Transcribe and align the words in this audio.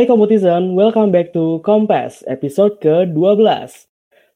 Hai 0.00 0.08
Komputizen, 0.08 0.72
welcome 0.80 1.12
back 1.12 1.28
to 1.36 1.60
Kompas, 1.60 2.24
episode 2.24 2.80
ke-12. 2.80 3.44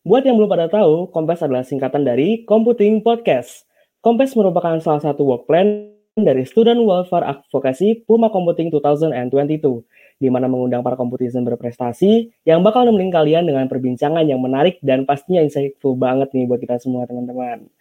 Buat 0.05 0.29
yang 0.29 0.37
belum 0.37 0.53
pada 0.53 0.69
tahu, 0.69 1.09
Kompas 1.09 1.41
adalah 1.41 1.65
singkatan 1.65 2.05
dari 2.05 2.45
Computing 2.45 3.01
Podcast. 3.01 3.65
Kompas 4.05 4.37
merupakan 4.37 4.77
salah 4.85 5.01
satu 5.01 5.25
work 5.25 5.49
plan 5.49 5.89
dari 6.21 6.45
Student 6.45 6.85
Welfare 6.85 7.25
Advocacy 7.25 8.05
Puma 8.05 8.29
Computing 8.29 8.69
2022, 8.77 10.21
di 10.21 10.29
mana 10.29 10.53
mengundang 10.53 10.85
para 10.85 11.01
komputizen 11.01 11.49
berprestasi 11.49 12.45
yang 12.45 12.61
bakal 12.61 12.85
nemenin 12.85 13.09
kalian 13.09 13.49
dengan 13.49 13.65
perbincangan 13.65 14.29
yang 14.29 14.45
menarik 14.45 14.77
dan 14.85 15.09
pastinya 15.09 15.41
insightful 15.41 15.97
banget 15.97 16.29
nih 16.37 16.45
buat 16.45 16.61
kita 16.61 16.77
semua 16.77 17.09
teman-teman. 17.09 17.73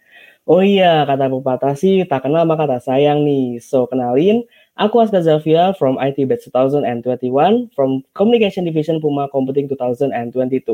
Oh 0.48 0.60
iya, 0.64 1.08
kata 1.08 1.32
pepatah 1.32 1.76
sih 1.76 2.04
tak 2.04 2.28
kenal 2.28 2.48
maka 2.48 2.64
tak 2.64 2.80
sayang 2.84 3.24
nih. 3.24 3.60
So, 3.60 3.84
kenalin, 3.88 4.44
Aku 4.74 4.98
Aska 4.98 5.22
Zavia 5.22 5.70
from 5.78 6.02
IT 6.02 6.18
Batch 6.26 6.50
2021 6.50 7.70
from 7.78 8.02
Communication 8.10 8.66
Division 8.66 8.98
Puma 8.98 9.30
Computing 9.30 9.70
2022. 9.70 10.66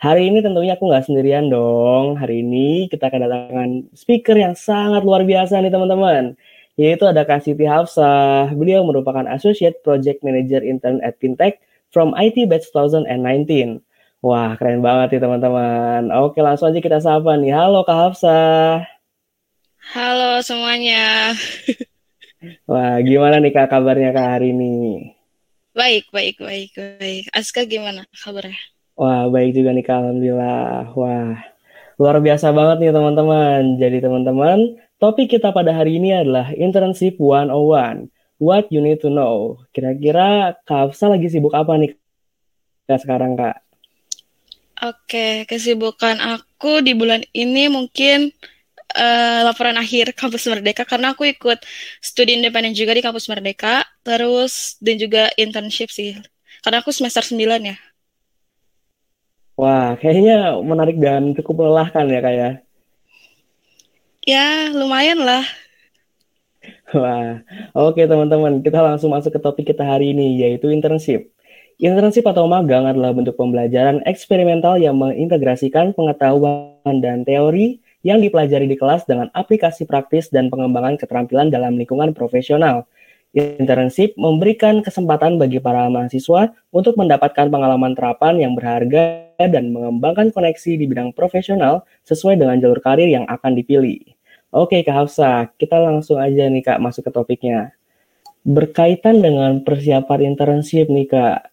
Hari 0.00 0.32
ini 0.32 0.40
tentunya 0.40 0.72
aku 0.72 0.88
nggak 0.88 1.04
sendirian 1.04 1.52
dong. 1.52 2.16
Hari 2.16 2.40
ini 2.40 2.88
kita 2.88 3.12
kedatangan 3.12 3.92
speaker 3.92 4.40
yang 4.40 4.56
sangat 4.56 5.04
luar 5.04 5.28
biasa 5.28 5.60
nih 5.60 5.68
teman-teman. 5.68 6.32
Yaitu 6.80 7.04
ada 7.04 7.28
Kak 7.28 7.44
Siti 7.44 7.68
Hafsah. 7.68 8.56
Beliau 8.56 8.88
merupakan 8.88 9.28
Associate 9.28 9.76
Project 9.84 10.24
Manager 10.24 10.64
Intern 10.64 11.04
at 11.04 11.20
Fintech 11.20 11.60
from 11.92 12.16
IT 12.16 12.40
Batch 12.48 12.72
2019. 12.72 13.84
Wah, 14.24 14.56
keren 14.56 14.80
banget 14.80 15.12
nih 15.12 15.20
teman-teman. 15.20 16.08
Oke, 16.24 16.40
langsung 16.40 16.72
aja 16.72 16.80
kita 16.80 17.04
sapa 17.04 17.36
nih. 17.36 17.52
Halo 17.52 17.84
Kak 17.84 18.16
Hafsah. 18.16 18.88
Halo 19.92 20.40
semuanya. 20.40 21.36
Wah, 22.66 22.98
gimana 23.02 23.38
nih 23.42 23.52
Kak 23.54 23.68
kabarnya 23.72 24.10
Kak 24.14 24.38
hari 24.38 24.52
ini? 24.54 25.12
Baik, 25.76 26.08
baik, 26.08 26.40
baik, 26.40 26.72
baik. 26.74 27.24
Aska 27.30 27.68
gimana 27.68 28.08
kabarnya? 28.16 28.56
Wah, 28.96 29.28
baik 29.28 29.52
juga 29.52 29.76
nih 29.76 29.84
Kak, 29.84 29.96
Alhamdulillah. 30.00 30.92
Wah, 30.96 31.36
luar 32.00 32.16
biasa 32.24 32.52
banget 32.52 32.76
nih 32.80 32.92
teman-teman. 32.96 33.62
Jadi 33.76 33.98
teman-teman, 34.00 34.58
topik 34.96 35.36
kita 35.36 35.52
pada 35.52 35.76
hari 35.76 36.00
ini 36.00 36.16
adalah 36.16 36.52
Internship 36.56 37.20
101. 37.20 38.08
What 38.36 38.68
you 38.68 38.84
need 38.84 39.00
to 39.00 39.08
know. 39.08 39.64
Kira-kira 39.72 40.56
Kak 40.64 40.92
Afsa 40.92 41.08
lagi 41.08 41.28
sibuk 41.32 41.56
apa 41.56 41.76
nih 41.80 41.96
Kak 42.84 43.00
sekarang 43.00 43.36
Kak? 43.36 43.64
Oke, 44.76 45.48
kesibukan 45.48 46.20
aku 46.20 46.84
di 46.84 46.92
bulan 46.92 47.24
ini 47.32 47.72
mungkin 47.72 48.28
uh, 48.94 49.40
laporan 49.48 49.74
akhir 49.74 50.14
kampus 50.14 50.46
Merdeka 50.46 50.86
karena 50.86 51.16
aku 51.16 51.26
ikut 51.26 51.58
studi 51.98 52.38
independen 52.38 52.76
juga 52.76 52.94
di 52.94 53.02
kampus 53.02 53.26
Merdeka 53.26 53.82
terus 54.06 54.78
dan 54.78 54.96
juga 55.00 55.32
internship 55.34 55.90
sih 55.90 56.14
karena 56.62 56.84
aku 56.84 56.94
semester 56.94 57.26
9 57.26 57.42
ya 57.66 57.76
Wah, 59.56 59.96
kayaknya 59.96 60.60
menarik 60.60 61.00
dan 61.00 61.32
cukup 61.32 61.64
melelahkan 61.64 62.04
ya 62.12 62.20
kayak. 62.20 62.36
Ya? 62.36 62.50
ya, 64.28 64.46
lumayan 64.76 65.24
lah. 65.24 65.48
Wah, 66.92 67.40
oke 67.72 68.04
teman-teman, 68.04 68.60
kita 68.60 68.84
langsung 68.84 69.16
masuk 69.16 69.32
ke 69.32 69.40
topik 69.40 69.64
kita 69.72 69.80
hari 69.80 70.12
ini, 70.12 70.44
yaitu 70.44 70.68
internship. 70.68 71.32
Internship 71.80 72.28
atau 72.28 72.44
magang 72.44 72.84
adalah 72.84 73.16
bentuk 73.16 73.40
pembelajaran 73.40 74.04
eksperimental 74.04 74.76
yang 74.76 75.00
mengintegrasikan 75.00 75.96
pengetahuan 75.96 77.00
dan 77.00 77.24
teori 77.24 77.80
yang 78.04 78.20
dipelajari 78.20 78.66
di 78.68 78.76
kelas 78.76 79.06
dengan 79.08 79.32
aplikasi 79.32 79.88
praktis 79.88 80.28
dan 80.28 80.52
pengembangan 80.52 80.98
keterampilan 81.00 81.48
dalam 81.48 81.78
lingkungan 81.78 82.12
profesional. 82.12 82.84
Internship 83.36 84.16
memberikan 84.16 84.80
kesempatan 84.80 85.36
bagi 85.36 85.60
para 85.60 85.92
mahasiswa 85.92 86.56
untuk 86.72 86.96
mendapatkan 86.96 87.52
pengalaman 87.52 87.92
terapan 87.92 88.40
yang 88.40 88.56
berharga 88.56 89.28
dan 89.36 89.76
mengembangkan 89.76 90.32
koneksi 90.32 90.80
di 90.80 90.88
bidang 90.88 91.12
profesional 91.12 91.84
sesuai 92.08 92.40
dengan 92.40 92.56
jalur 92.56 92.80
karir 92.80 93.12
yang 93.12 93.28
akan 93.28 93.52
dipilih. 93.52 94.00
Oke 94.56 94.80
Kak 94.80 95.04
Hafsa, 95.04 95.52
kita 95.60 95.76
langsung 95.76 96.16
aja 96.16 96.48
nih 96.48 96.64
Kak 96.64 96.80
masuk 96.80 97.04
ke 97.04 97.12
topiknya. 97.12 97.76
Berkaitan 98.40 99.20
dengan 99.20 99.60
persiapan 99.60 100.32
internship 100.32 100.88
nih 100.88 101.04
Kak, 101.04 101.52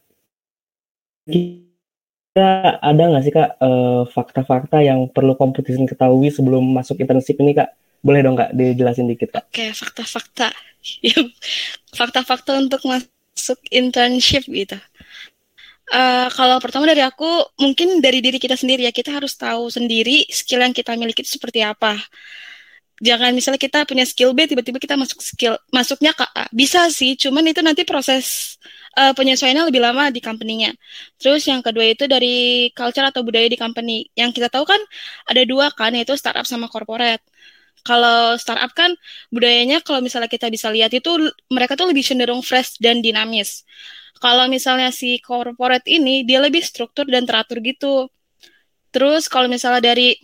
kira 2.34 2.82
ada 2.82 3.04
nggak 3.14 3.24
sih 3.24 3.34
kak 3.34 3.50
eh, 3.62 4.02
fakta-fakta 4.10 4.82
uh, 4.82 4.86
yang 4.86 5.00
perlu 5.14 5.38
kompetisi 5.38 5.78
ketahui 5.86 6.34
sebelum 6.34 6.66
masuk 6.74 6.98
internship 6.98 7.38
ini 7.38 7.54
kak? 7.54 7.70
Boleh 8.02 8.26
dong 8.26 8.36
kak 8.36 8.58
dijelasin 8.58 9.06
dikit 9.06 9.30
kak? 9.38 9.46
Oke 9.54 9.70
fakta-fakta, 9.72 10.50
fakta-fakta 12.00 12.52
untuk 12.58 12.82
masuk 12.90 13.62
internship 13.70 14.50
gitu. 14.50 14.76
Uh, 15.94 16.26
kalau 16.34 16.58
pertama 16.58 16.90
dari 16.90 17.06
aku, 17.06 17.54
mungkin 17.62 18.02
dari 18.02 18.18
diri 18.18 18.42
kita 18.42 18.58
sendiri 18.58 18.90
ya, 18.90 18.94
kita 18.96 19.14
harus 19.14 19.38
tahu 19.38 19.70
sendiri 19.70 20.26
skill 20.34 20.66
yang 20.66 20.74
kita 20.74 20.98
miliki 20.98 21.22
itu 21.22 21.38
seperti 21.38 21.62
apa. 21.62 22.02
Jangan 23.02 23.34
misalnya 23.34 23.58
kita 23.58 23.90
punya 23.90 24.06
skill 24.06 24.38
B, 24.38 24.46
tiba-tiba 24.46 24.78
kita 24.78 24.94
masuk 24.94 25.20
skill, 25.20 25.58
masuknya 25.74 26.14
ke 26.14 26.26
A. 26.30 26.46
Bisa 26.54 26.88
sih, 26.94 27.18
cuman 27.18 27.42
itu 27.50 27.60
nanti 27.66 27.82
proses 27.90 28.56
uh, 28.94 29.12
penyesuaiannya 29.18 29.66
lebih 29.66 29.82
lama 29.82 30.14
di 30.14 30.22
company-nya. 30.22 30.72
Terus 31.18 31.42
yang 31.50 31.66
kedua 31.66 31.90
itu 31.90 32.06
dari 32.06 32.70
culture 32.78 33.10
atau 33.10 33.26
budaya 33.26 33.50
di 33.50 33.58
company. 33.58 34.08
Yang 34.14 34.38
kita 34.38 34.48
tahu 34.54 34.70
kan 34.70 34.82
ada 35.26 35.42
dua 35.44 35.74
kan, 35.74 35.92
yaitu 35.98 36.14
startup 36.14 36.46
sama 36.46 36.70
corporate. 36.70 37.26
Kalau 37.84 38.40
startup 38.40 38.72
kan 38.72 38.96
budayanya 39.28 39.84
kalau 39.84 40.00
misalnya 40.00 40.32
kita 40.32 40.48
bisa 40.48 40.72
lihat 40.72 40.94
itu 40.96 41.10
mereka 41.52 41.76
tuh 41.76 41.92
lebih 41.92 42.06
cenderung 42.06 42.40
fresh 42.40 42.80
dan 42.80 43.04
dinamis. 43.04 43.68
Kalau 44.24 44.48
misalnya 44.48 44.88
si 44.96 45.20
corporate 45.20 45.84
ini 45.92 46.24
dia 46.24 46.40
lebih 46.40 46.64
struktur 46.64 47.04
dan 47.10 47.28
teratur 47.28 47.60
gitu. 47.60 48.08
Terus 48.94 49.28
kalau 49.28 49.52
misalnya 49.52 49.84
dari 49.84 50.16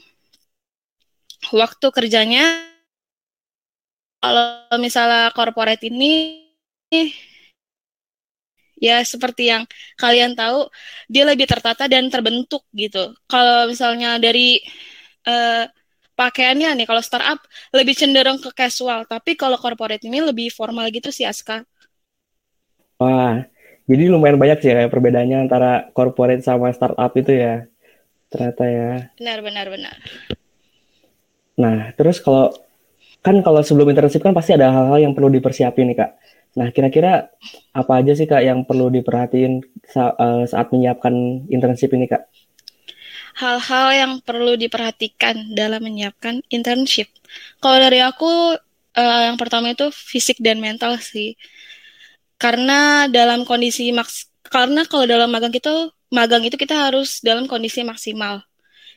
waktu 1.52 1.88
kerjanya 1.96 2.44
kalau 4.20 4.76
misalnya 4.78 5.32
corporate 5.32 5.88
ini 5.88 6.44
ya 8.80 9.04
seperti 9.04 9.52
yang 9.52 9.64
kalian 9.96 10.36
tahu 10.36 10.68
dia 11.08 11.24
lebih 11.28 11.48
tertata 11.48 11.88
dan 11.88 12.08
terbentuk 12.08 12.64
gitu. 12.76 13.16
Kalau 13.28 13.68
misalnya 13.68 14.20
dari 14.20 14.60
uh, 15.28 15.68
pakaiannya 16.16 16.84
nih 16.84 16.88
kalau 16.88 17.00
startup 17.00 17.40
lebih 17.72 17.96
cenderung 17.96 18.40
ke 18.44 18.52
casual 18.52 19.08
tapi 19.08 19.40
kalau 19.40 19.56
corporate 19.56 20.04
ini 20.04 20.20
lebih 20.20 20.52
formal 20.52 20.88
gitu 20.92 21.12
sih 21.12 21.24
Aska. 21.24 21.64
Wah 23.00 23.48
jadi 23.88 24.12
lumayan 24.12 24.36
banyak 24.36 24.60
sih 24.60 24.70
ya 24.76 24.92
perbedaannya 24.92 25.48
antara 25.48 25.88
corporate 25.96 26.44
sama 26.44 26.72
startup 26.76 27.12
itu 27.16 27.32
ya 27.32 27.64
ternyata 28.28 28.64
ya. 28.68 28.92
Benar 29.16 29.40
benar 29.40 29.66
benar 29.72 29.96
nah 31.60 31.92
terus 32.00 32.24
kalau 32.24 32.56
kan 33.20 33.36
kalau 33.44 33.60
sebelum 33.60 33.92
internship 33.92 34.24
kan 34.24 34.32
pasti 34.32 34.56
ada 34.56 34.72
hal-hal 34.72 35.12
yang 35.12 35.14
perlu 35.14 35.28
dipersiapin 35.28 35.92
nih 35.92 35.98
kak 36.00 36.12
Nah, 36.58 36.74
kira-kira 36.74 37.30
apa 37.78 37.92
aja 38.02 38.18
sih 38.18 38.26
Kak 38.26 38.42
yang 38.42 38.66
perlu 38.66 38.90
diperhatiin 38.90 39.54
eh, 39.62 40.44
saat 40.50 40.68
menyiapkan 40.74 41.46
internship 41.54 41.94
ini 41.94 42.10
Kak? 42.10 42.26
Hal-hal 43.38 43.88
yang 43.94 44.14
perlu 44.26 44.58
diperhatikan 44.58 45.54
dalam 45.54 45.86
menyiapkan 45.86 46.42
internship. 46.50 47.08
Kalau 47.64 47.80
dari 47.80 48.04
aku, 48.04 48.60
uh, 49.00 49.22
yang 49.32 49.40
pertama 49.40 49.72
itu 49.72 49.88
fisik 49.96 50.44
dan 50.44 50.60
mental 50.60 51.00
sih. 51.00 51.40
Karena 52.36 53.08
dalam 53.08 53.48
kondisi 53.48 53.96
maks, 53.96 54.28
karena 54.44 54.84
kalau 54.84 55.08
dalam 55.08 55.32
magang 55.32 55.56
itu, 55.56 55.72
magang 56.12 56.44
itu 56.44 56.60
kita 56.60 56.92
harus 56.92 57.24
dalam 57.24 57.48
kondisi 57.48 57.80
maksimal. 57.88 58.44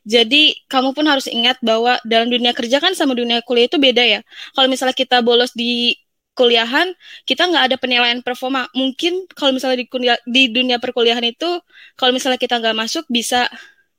Jadi 0.02 0.58
kamu 0.66 0.99
pun 0.99 1.06
harus 1.06 1.31
ingat 1.31 1.62
bahwa 1.62 1.94
dalam 2.02 2.26
dunia 2.26 2.50
kerja 2.50 2.82
kan 2.82 2.90
sama 2.99 3.14
dunia 3.14 3.38
kuliah 3.46 3.70
itu 3.70 3.78
beda 3.78 4.02
ya. 4.02 4.20
Kalau 4.54 4.66
misalnya 4.66 4.96
kita 4.99 5.22
bolos 5.22 5.54
di 5.54 5.94
kuliahan 6.34 6.90
kita 7.28 7.46
nggak 7.46 7.64
ada 7.70 7.76
penilaian 7.78 8.19
performa. 8.25 8.66
Mungkin 8.75 9.31
kalau 9.38 9.54
misalnya 9.54 9.78
di, 9.78 9.87
kuliah, 9.87 10.19
di 10.26 10.50
dunia 10.50 10.82
perkuliahan 10.82 11.22
itu 11.22 11.60
kalau 11.94 12.10
misalnya 12.10 12.40
kita 12.40 12.58
nggak 12.58 12.76
masuk 12.76 13.04
bisa 13.06 13.46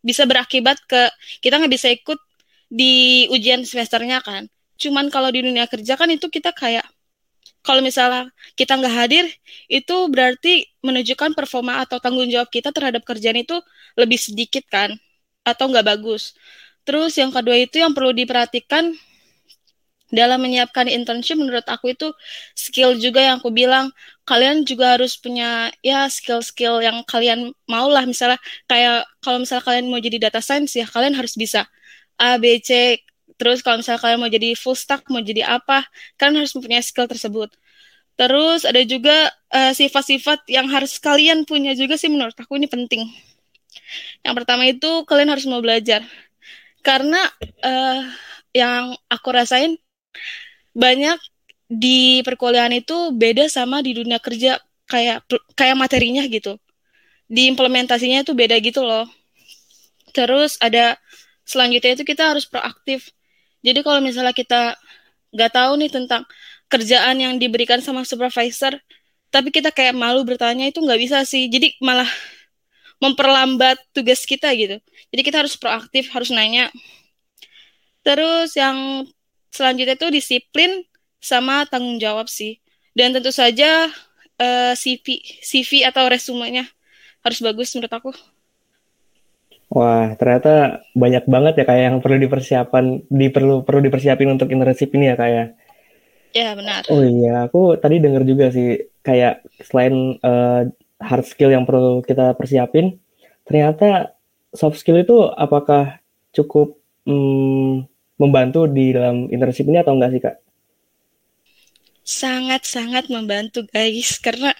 bisa 0.03 0.27
berakibat 0.27 0.77
ke 0.83 1.01
kita 1.39 1.55
nggak 1.61 1.71
bisa 1.71 1.87
ikut 1.93 2.19
di 2.67 3.25
ujian 3.31 3.63
semesternya 3.63 4.19
kan. 4.19 4.51
Cuman 4.75 5.07
kalau 5.07 5.31
di 5.31 5.39
dunia 5.45 5.69
kerja 5.71 5.95
kan 5.95 6.11
itu 6.11 6.27
kita 6.27 6.51
kayak 6.51 6.83
kalau 7.63 7.79
misalnya 7.79 8.27
kita 8.59 8.75
nggak 8.75 8.91
hadir 8.91 9.25
itu 9.71 9.95
berarti 10.11 10.67
menunjukkan 10.83 11.31
performa 11.31 11.79
atau 11.87 11.97
tanggung 12.03 12.27
jawab 12.27 12.51
kita 12.51 12.75
terhadap 12.75 13.07
kerjaan 13.07 13.39
itu 13.39 13.55
lebih 13.95 14.19
sedikit 14.19 14.67
kan 14.67 14.91
atau 15.43 15.69
nggak 15.71 15.85
bagus. 15.85 16.33
Terus 16.83 17.15
yang 17.15 17.31
kedua 17.31 17.55
itu 17.55 17.79
yang 17.79 17.95
perlu 17.95 18.11
diperhatikan 18.11 18.91
dalam 20.13 20.45
menyiapkan 20.45 20.85
internship 20.85 21.39
menurut 21.41 21.65
aku 21.65 21.97
itu 21.97 22.13
skill 22.53 22.93
juga 23.01 23.17
yang 23.17 23.41
aku 23.41 23.49
bilang 23.49 23.89
kalian 24.29 24.61
juga 24.61 24.93
harus 24.93 25.17
punya 25.17 25.73
ya 25.81 26.05
skill-skill 26.05 26.85
yang 26.85 27.01
kalian 27.07 27.49
mau 27.65 27.89
lah. 27.89 28.05
Misalnya 28.05 28.37
kayak 28.69 29.09
kalau 29.25 29.41
misalnya 29.41 29.65
kalian 29.65 29.85
mau 29.89 29.97
jadi 29.97 30.29
data 30.29 30.37
science 30.37 30.77
ya 30.77 30.85
kalian 30.85 31.17
harus 31.17 31.33
bisa 31.33 31.65
A 32.21 32.37
B 32.37 32.61
C. 32.61 33.01
Terus 33.41 33.65
kalau 33.65 33.81
misalnya 33.81 34.01
kalian 34.05 34.19
mau 34.21 34.29
jadi 34.29 34.53
full 34.53 34.77
stack 34.77 35.09
mau 35.09 35.17
jadi 35.17 35.49
apa 35.49 35.81
kalian 36.21 36.45
harus 36.45 36.53
mempunyai 36.53 36.85
skill 36.85 37.09
tersebut. 37.09 37.49
Terus 38.13 38.69
ada 38.69 38.85
juga 38.85 39.33
sifat 39.49 39.73
sifat-sifat 39.81 40.39
yang 40.45 40.69
harus 40.69 41.01
kalian 41.01 41.41
punya 41.49 41.73
juga 41.73 41.97
sih 41.97 42.13
menurut 42.13 42.37
aku 42.37 42.61
ini 42.61 42.69
penting. 42.69 43.09
Yang 44.25 44.35
pertama 44.41 44.63
itu 44.67 44.91
kalian 45.07 45.29
harus 45.33 45.45
mau 45.49 45.61
belajar. 45.63 46.01
Karena 46.83 47.21
uh, 47.63 48.01
yang 48.53 48.93
aku 49.07 49.29
rasain 49.33 49.79
banyak 50.75 51.17
di 51.69 52.21
perkuliahan 52.21 52.73
itu 52.75 53.13
beda 53.15 53.49
sama 53.49 53.81
di 53.81 53.97
dunia 53.97 54.21
kerja 54.21 54.61
kayak 54.85 55.25
kayak 55.57 55.77
materinya 55.79 56.23
gitu. 56.29 56.59
Di 57.25 57.49
implementasinya 57.49 58.21
itu 58.21 58.35
beda 58.37 58.59
gitu 58.61 58.85
loh. 58.85 59.09
Terus 60.13 60.59
ada 60.61 60.99
selanjutnya 61.47 61.97
itu 61.97 62.03
kita 62.05 62.35
harus 62.35 62.45
proaktif. 62.45 63.09
Jadi 63.63 63.79
kalau 63.81 64.03
misalnya 64.03 64.35
kita 64.35 64.77
nggak 65.33 65.51
tahu 65.55 65.71
nih 65.81 65.89
tentang 65.89 66.23
kerjaan 66.69 67.17
yang 67.17 67.33
diberikan 67.41 67.81
sama 67.81 68.05
supervisor, 68.05 68.77
tapi 69.33 69.49
kita 69.49 69.73
kayak 69.73 69.97
malu 69.97 70.21
bertanya 70.21 70.69
itu 70.69 70.77
nggak 70.83 70.99
bisa 71.01 71.17
sih. 71.25 71.49
Jadi 71.49 71.79
malah 71.81 72.07
memperlambat 73.03 73.75
tugas 73.91 74.23
kita 74.23 74.55
gitu. 74.55 74.79
Jadi 75.11 75.21
kita 75.27 75.43
harus 75.43 75.59
proaktif, 75.59 76.07
harus 76.15 76.31
nanya. 76.31 76.71
Terus 78.07 78.55
yang 78.55 79.03
selanjutnya 79.51 79.99
itu 79.99 80.07
disiplin 80.07 80.87
sama 81.19 81.67
tanggung 81.67 81.99
jawab 81.99 82.31
sih. 82.31 82.63
Dan 82.95 83.11
tentu 83.11 83.35
saja 83.35 83.91
uh, 84.39 84.71
eh, 84.71 84.73
CV 84.79 85.19
CV 85.43 85.83
atau 85.83 86.07
resumenya 86.07 86.63
harus 87.27 87.39
bagus 87.43 87.75
menurut 87.75 87.91
aku. 87.91 88.11
Wah, 89.73 90.13
ternyata 90.21 90.85
banyak 90.93 91.25
banget 91.25 91.53
ya 91.57 91.65
kayak 91.65 91.83
yang 91.89 91.97
perlu 91.97 92.21
dipersiapkan, 92.21 93.09
di 93.09 93.27
perlu 93.33 93.65
perlu 93.65 93.81
dipersiapin 93.81 94.29
untuk 94.29 94.53
internship 94.53 94.93
ini 94.93 95.09
ya 95.09 95.15
kayak. 95.17 95.57
Ya? 96.33 96.45
ya 96.45 96.49
benar. 96.53 96.85
Oh 96.93 97.01
iya, 97.01 97.49
aku 97.49 97.81
tadi 97.81 97.97
dengar 97.97 98.21
juga 98.21 98.53
sih 98.53 98.85
kayak 99.01 99.41
selain 99.65 100.21
uh, 100.21 100.69
hard 101.03 101.27
skill 101.27 101.51
yang 101.51 101.67
perlu 101.67 101.99
kita 101.99 102.33
persiapin, 102.39 102.97
ternyata 103.43 104.15
soft 104.55 104.79
skill 104.79 105.03
itu 105.03 105.27
apakah 105.35 105.99
cukup 106.31 106.79
hmm, 107.03 107.83
membantu 108.15 108.65
di 108.71 108.95
dalam 108.95 109.27
internship 109.27 109.67
ini 109.67 109.83
atau 109.83 109.93
enggak 109.93 110.11
sih 110.15 110.23
kak? 110.23 110.35
sangat-sangat 112.03 113.07
membantu 113.07 113.65
guys. 113.71 114.19
Karena 114.19 114.51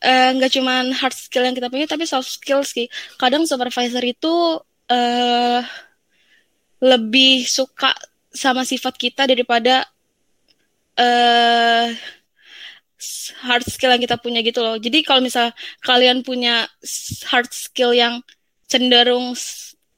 eh, 0.00 0.30
nggak 0.38 0.50
uh, 0.50 0.54
cuman 0.56 0.84
hard 0.94 1.14
skill 1.14 1.44
yang 1.44 1.54
kita 1.58 1.68
punya 1.68 1.86
tapi 1.90 2.06
soft 2.06 2.30
skill 2.30 2.62
sih. 2.62 2.86
Kadang 3.18 3.44
supervisor 3.44 4.00
itu 4.06 4.62
uh, 4.88 5.60
lebih 6.80 7.44
suka 7.44 7.92
sama 8.30 8.62
sifat 8.62 8.94
kita 8.96 9.26
daripada 9.26 9.84
uh, 10.96 11.90
hard 13.40 13.64
skill 13.66 13.92
yang 13.92 14.02
kita 14.02 14.16
punya 14.20 14.40
gitu 14.44 14.60
loh. 14.60 14.76
Jadi 14.76 15.04
kalau 15.04 15.20
misal 15.24 15.52
kalian 15.84 16.22
punya 16.22 16.68
hard 17.30 17.50
skill 17.50 17.96
yang 17.96 18.20
cenderung 18.70 19.34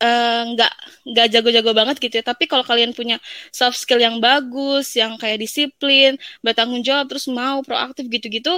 Eh, 0.02 0.42
nggak 0.58 0.72
uh, 0.74 1.14
nggak 1.14 1.26
jago-jago 1.30 1.70
banget 1.78 1.96
gitu 2.02 2.14
ya. 2.18 2.24
Tapi 2.26 2.50
kalau 2.50 2.66
kalian 2.66 2.90
punya 2.90 3.22
soft 3.54 3.78
skill 3.78 4.02
yang 4.02 4.18
bagus 4.18 4.98
yang 4.98 5.14
kayak 5.14 5.38
disiplin 5.38 6.18
bertanggung 6.42 6.82
jawab 6.82 7.06
terus 7.06 7.30
mau 7.30 7.62
proaktif 7.62 8.10
gitu-gitu 8.10 8.50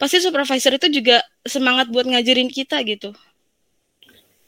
pasti 0.00 0.16
supervisor 0.24 0.72
itu 0.80 0.88
juga 0.88 1.20
semangat 1.44 1.92
buat 1.92 2.08
ngajarin 2.08 2.48
kita 2.48 2.80
gitu. 2.88 3.12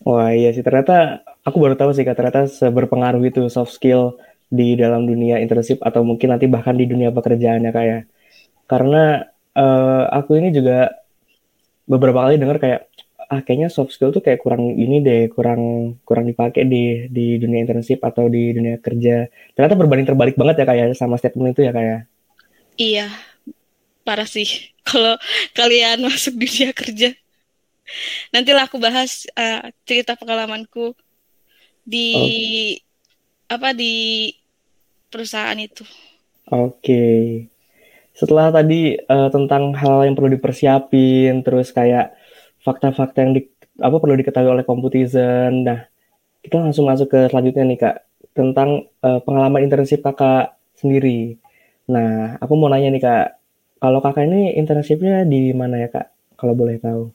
Wah 0.01 0.33
iya 0.33 0.57
sih. 0.57 0.65
Ternyata 0.65 1.21
aku 1.45 1.61
baru 1.61 1.77
tahu 1.77 1.93
sih 1.93 2.09
kak. 2.09 2.17
Ternyata 2.17 2.49
seberpengaruh 2.49 3.21
itu 3.29 3.45
soft 3.53 3.77
skill 3.77 4.17
di 4.49 4.81
dalam 4.81 5.05
dunia 5.05 5.45
internship 5.45 5.85
atau 5.85 6.01
mungkin 6.09 6.33
nanti 6.33 6.49
bahkan 6.49 6.73
di 6.73 6.89
dunia 6.89 7.13
pekerjaannya 7.13 7.69
kayak 7.69 7.99
ya. 8.01 8.20
Karena 8.71 9.27
uh, 9.59 10.07
aku 10.15 10.39
ini 10.39 10.55
juga 10.55 10.95
beberapa 11.91 12.23
kali 12.23 12.39
dengar 12.39 12.63
kayak 12.63 12.87
ah 13.31 13.43
kayaknya 13.43 13.71
soft 13.71 13.95
skill 13.95 14.15
tuh 14.15 14.23
kayak 14.23 14.43
kurang 14.43 14.79
ini 14.79 15.03
deh, 15.03 15.27
kurang 15.31 15.95
kurang 16.07 16.27
dipakai 16.31 16.67
di 16.67 17.11
di 17.11 17.39
dunia 17.39 17.67
internship 17.67 17.99
atau 18.03 18.31
di 18.31 18.55
dunia 18.55 18.79
kerja. 18.79 19.27
Ternyata 19.55 19.75
berbanding 19.75 20.07
terbalik 20.07 20.39
banget 20.39 20.63
ya 20.63 20.67
kayak 20.67 20.87
ya, 20.91 20.95
sama 20.95 21.19
statement 21.19 21.55
itu 21.55 21.67
ya 21.67 21.75
kayak. 21.75 21.91
Ya? 21.91 21.99
Iya, 22.79 23.07
parah 24.07 24.27
sih 24.31 24.47
kalau 24.89 25.19
kalian 25.55 26.03
masuk 26.07 26.39
dunia 26.39 26.71
kerja. 26.71 27.11
Nantilah 28.31 28.71
aku 28.71 28.79
bahas 28.79 29.27
uh, 29.35 29.67
cerita 29.83 30.15
pengalamanku 30.15 30.95
di 31.83 32.15
oh. 32.15 33.59
apa 33.59 33.75
di 33.75 34.31
perusahaan 35.11 35.59
itu. 35.59 35.83
Oke. 36.51 36.71
Okay. 36.87 37.50
Setelah 38.21 38.53
tadi 38.53 39.01
uh, 39.01 39.33
tentang 39.33 39.73
hal 39.73 40.05
yang 40.05 40.13
perlu 40.13 40.37
dipersiapin, 40.37 41.41
terus 41.41 41.73
kayak 41.73 42.13
fakta-fakta 42.61 43.25
yang 43.25 43.33
di, 43.33 43.49
apa 43.81 43.97
perlu 43.97 44.13
diketahui 44.21 44.61
oleh 44.61 44.65
komputizen. 44.69 45.65
Nah, 45.65 45.89
kita 46.45 46.61
langsung 46.61 46.85
masuk 46.85 47.09
ke 47.09 47.21
selanjutnya 47.33 47.65
nih 47.65 47.79
kak 47.81 47.97
tentang 48.37 48.85
uh, 49.01 49.25
pengalaman 49.25 49.65
internship 49.65 50.05
kakak 50.05 50.53
sendiri. 50.77 51.41
Nah, 51.89 52.37
aku 52.45 52.61
mau 52.61 52.69
nanya 52.69 52.93
nih 52.93 53.01
kak, 53.01 53.27
kalau 53.81 54.05
kakak 54.05 54.29
ini 54.29 54.53
internshipnya 54.53 55.25
di 55.25 55.57
mana 55.57 55.81
ya 55.81 55.89
kak? 55.89 56.13
Kalau 56.37 56.53
boleh 56.53 56.77
tahu. 56.77 57.09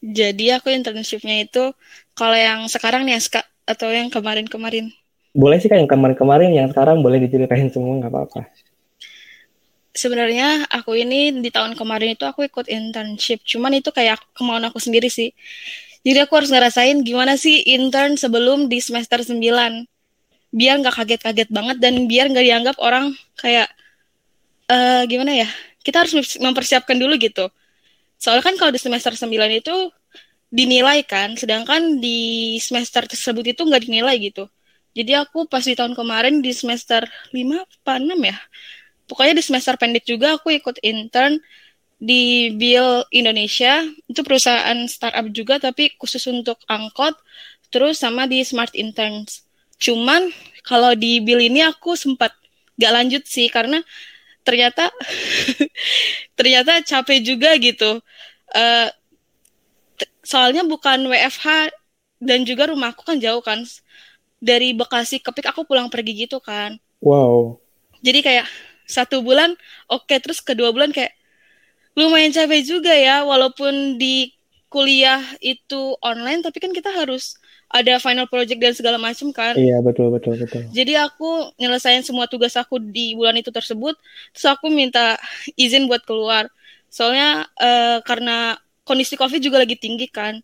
Jadi 0.00 0.56
aku 0.56 0.72
internshipnya 0.72 1.44
itu 1.44 1.76
kalau 2.16 2.32
yang 2.32 2.64
sekarang 2.72 3.04
nih 3.04 3.20
kak 3.20 3.44
atau 3.68 3.92
yang 3.92 4.08
kemarin-kemarin? 4.08 4.88
Boleh 5.36 5.60
sih 5.60 5.68
kak 5.68 5.84
yang 5.84 5.90
kemarin-kemarin, 5.92 6.48
yang 6.56 6.72
sekarang 6.72 7.04
boleh 7.04 7.20
diceritain 7.20 7.68
semua 7.68 8.00
nggak 8.00 8.08
apa-apa 8.08 8.48
sebenarnya 9.96 10.68
aku 10.70 10.94
ini 10.96 11.32
di 11.40 11.50
tahun 11.50 11.74
kemarin 11.74 12.14
itu 12.14 12.24
aku 12.28 12.46
ikut 12.46 12.68
internship. 12.68 13.42
Cuman 13.42 13.72
itu 13.76 13.90
kayak 13.90 14.20
kemauan 14.36 14.64
aku 14.68 14.78
sendiri 14.78 15.08
sih. 15.10 15.32
Jadi 16.06 16.18
aku 16.22 16.38
harus 16.38 16.54
ngerasain 16.54 17.02
gimana 17.02 17.34
sih 17.34 17.66
intern 17.66 18.14
sebelum 18.14 18.70
di 18.70 18.78
semester 18.78 19.26
9 19.26 19.42
biar 20.54 20.74
nggak 20.78 20.94
kaget-kaget 20.94 21.48
banget 21.50 21.76
dan 21.82 22.06
biar 22.06 22.30
nggak 22.30 22.46
dianggap 22.46 22.76
orang 22.78 23.10
kayak 23.34 23.66
uh, 24.70 25.02
gimana 25.10 25.42
ya 25.44 25.48
kita 25.82 26.06
harus 26.06 26.14
mempersiapkan 26.38 26.94
dulu 26.94 27.18
gitu. 27.18 27.50
Soalnya 28.22 28.46
kan 28.46 28.54
kalau 28.54 28.70
di 28.70 28.78
semester 28.78 29.12
9 29.18 29.26
itu 29.50 29.76
dinilai 30.46 31.02
kan 31.02 31.34
sedangkan 31.34 31.98
di 31.98 32.54
semester 32.62 33.02
tersebut 33.10 33.42
itu 33.56 33.62
nggak 33.66 33.82
dinilai 33.90 34.14
gitu. 34.22 34.46
Jadi 34.96 35.12
aku 35.12 35.44
pas 35.50 35.60
di 35.66 35.74
tahun 35.76 35.92
kemarin 35.98 36.40
di 36.40 36.54
semester 36.54 37.02
5 37.34 37.34
apa 37.66 37.92
6 37.98 38.14
ya 38.16 38.38
pokoknya 39.06 39.38
di 39.38 39.44
semester 39.44 39.74
pendek 39.78 40.04
juga 40.06 40.38
aku 40.38 40.54
ikut 40.54 40.82
intern 40.82 41.38
di 41.96 42.52
Bill 42.54 43.06
Indonesia. 43.10 43.82
Itu 44.06 44.20
perusahaan 44.26 44.76
startup 44.86 45.26
juga 45.32 45.56
tapi 45.62 45.94
khusus 45.96 46.22
untuk 46.28 46.60
angkot 46.68 47.16
terus 47.72 47.98
sama 48.02 48.28
di 48.28 48.42
Smart 48.46 48.74
Interns. 48.76 49.46
Cuman 49.80 50.30
kalau 50.66 50.92
di 50.94 51.22
Bill 51.22 51.42
ini 51.42 51.64
aku 51.64 51.96
sempat 51.96 52.34
gak 52.76 52.92
lanjut 52.92 53.22
sih 53.24 53.48
karena 53.48 53.80
ternyata 54.46 54.92
ternyata 56.38 56.82
capek 56.84 57.18
juga 57.24 57.50
gitu. 57.58 57.98
Uh, 58.54 58.88
soalnya 60.22 60.62
bukan 60.62 61.06
WFH 61.06 61.72
dan 62.22 62.42
juga 62.46 62.70
rumahku 62.70 63.02
kan 63.02 63.18
jauh 63.18 63.42
kan. 63.42 63.62
Dari 64.36 64.76
Bekasi 64.76 65.16
ke 65.18 65.32
Pik 65.32 65.48
aku 65.48 65.64
pulang 65.64 65.88
pergi 65.88 66.28
gitu 66.28 66.38
kan. 66.44 66.76
Wow. 67.00 67.56
Jadi 68.04 68.20
kayak 68.20 68.46
satu 68.86 69.20
bulan 69.20 69.54
oke 69.90 70.06
okay. 70.06 70.18
terus 70.22 70.38
kedua 70.40 70.70
bulan 70.70 70.94
kayak 70.94 71.12
lumayan 71.98 72.30
capek 72.30 72.62
juga 72.62 72.92
ya 72.92 73.24
walaupun 73.26 73.98
di 73.98 74.30
kuliah 74.66 75.22
itu 75.40 75.96
online 76.04 76.42
tapi 76.44 76.58
kan 76.60 76.74
kita 76.74 76.92
harus 76.92 77.38
ada 77.66 77.98
final 77.98 78.30
project 78.30 78.60
dan 78.62 78.74
segala 78.76 78.98
macam 79.00 79.34
kan. 79.34 79.58
Iya 79.58 79.82
betul 79.82 80.14
betul 80.14 80.38
betul. 80.38 80.62
Jadi 80.70 80.94
aku 80.94 81.50
nyelesain 81.58 82.04
semua 82.06 82.30
tugas 82.30 82.54
aku 82.54 82.78
di 82.78 83.16
bulan 83.18 83.34
itu 83.40 83.50
tersebut 83.50 83.98
terus 84.30 84.46
aku 84.46 84.70
minta 84.70 85.18
izin 85.58 85.90
buat 85.90 86.06
keluar. 86.06 86.46
Soalnya 86.92 87.50
uh, 87.58 87.98
karena 88.06 88.60
kondisi 88.86 89.18
covid 89.18 89.42
juga 89.42 89.58
lagi 89.58 89.74
tinggi 89.74 90.06
kan. 90.06 90.38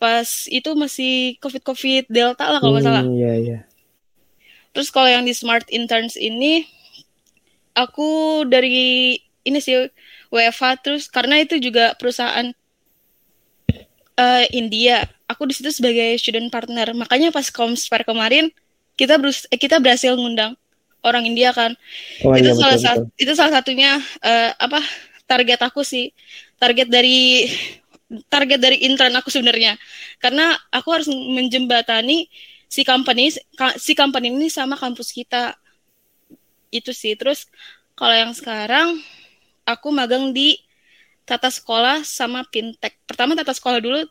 Pas 0.00 0.48
itu 0.48 0.72
masih 0.72 1.36
covid 1.44 1.60
covid 1.60 2.04
delta 2.08 2.48
lah 2.48 2.60
kalau 2.60 2.76
nggak 2.76 2.84
hmm, 2.88 2.92
salah. 2.96 3.04
iya 3.12 3.32
iya. 3.36 3.58
Terus 4.72 4.88
kalau 4.92 5.08
yang 5.08 5.24
di 5.24 5.32
smart 5.32 5.68
interns 5.72 6.16
ini 6.16 6.68
aku 7.76 8.42
dari 8.48 9.20
ini 9.46 9.58
sih 9.60 9.86
WFH 10.32 10.64
terus 10.82 11.04
karena 11.12 11.38
itu 11.38 11.60
juga 11.60 11.92
perusahaan 11.94 12.50
uh, 14.16 14.44
India. 14.50 15.04
Aku 15.28 15.44
di 15.46 15.54
situ 15.54 15.70
sebagai 15.70 16.16
student 16.18 16.48
partner. 16.48 16.90
Makanya 16.96 17.30
pas 17.30 17.46
Comspare 17.52 18.02
kemarin 18.02 18.50
kita 18.96 19.20
berus 19.20 19.44
eh, 19.52 19.60
kita 19.60 19.76
berhasil 19.78 20.16
ngundang 20.16 20.56
orang 21.04 21.28
India 21.28 21.52
kan. 21.52 21.76
Oh, 22.24 22.34
itu 22.34 22.50
iya, 22.50 22.56
salah 22.56 22.80
satu 22.80 23.04
itu 23.20 23.32
salah 23.36 23.52
satunya 23.60 24.00
uh, 24.24 24.50
apa 24.56 24.80
target 25.28 25.60
aku 25.62 25.84
sih. 25.86 26.10
Target 26.56 26.88
dari 26.88 27.46
target 28.32 28.58
dari 28.58 28.82
intern 28.88 29.14
aku 29.14 29.28
sebenarnya. 29.30 29.78
Karena 30.18 30.56
aku 30.72 30.88
harus 30.90 31.06
menjembatani 31.10 32.26
si 32.66 32.82
company 32.82 33.30
si 33.78 33.92
company 33.94 34.32
ini 34.32 34.50
sama 34.50 34.74
kampus 34.74 35.14
kita 35.14 35.54
itu 36.80 36.92
sih. 36.92 37.16
Terus 37.16 37.48
kalau 37.96 38.14
yang 38.14 38.32
sekarang 38.36 39.00
aku 39.66 39.88
magang 39.90 40.30
di 40.30 40.60
tata 41.26 41.50
sekolah 41.50 42.06
sama 42.06 42.46
fintech. 42.48 42.94
Pertama 43.04 43.34
tata 43.34 43.50
sekolah 43.50 43.82
dulu, 43.82 44.06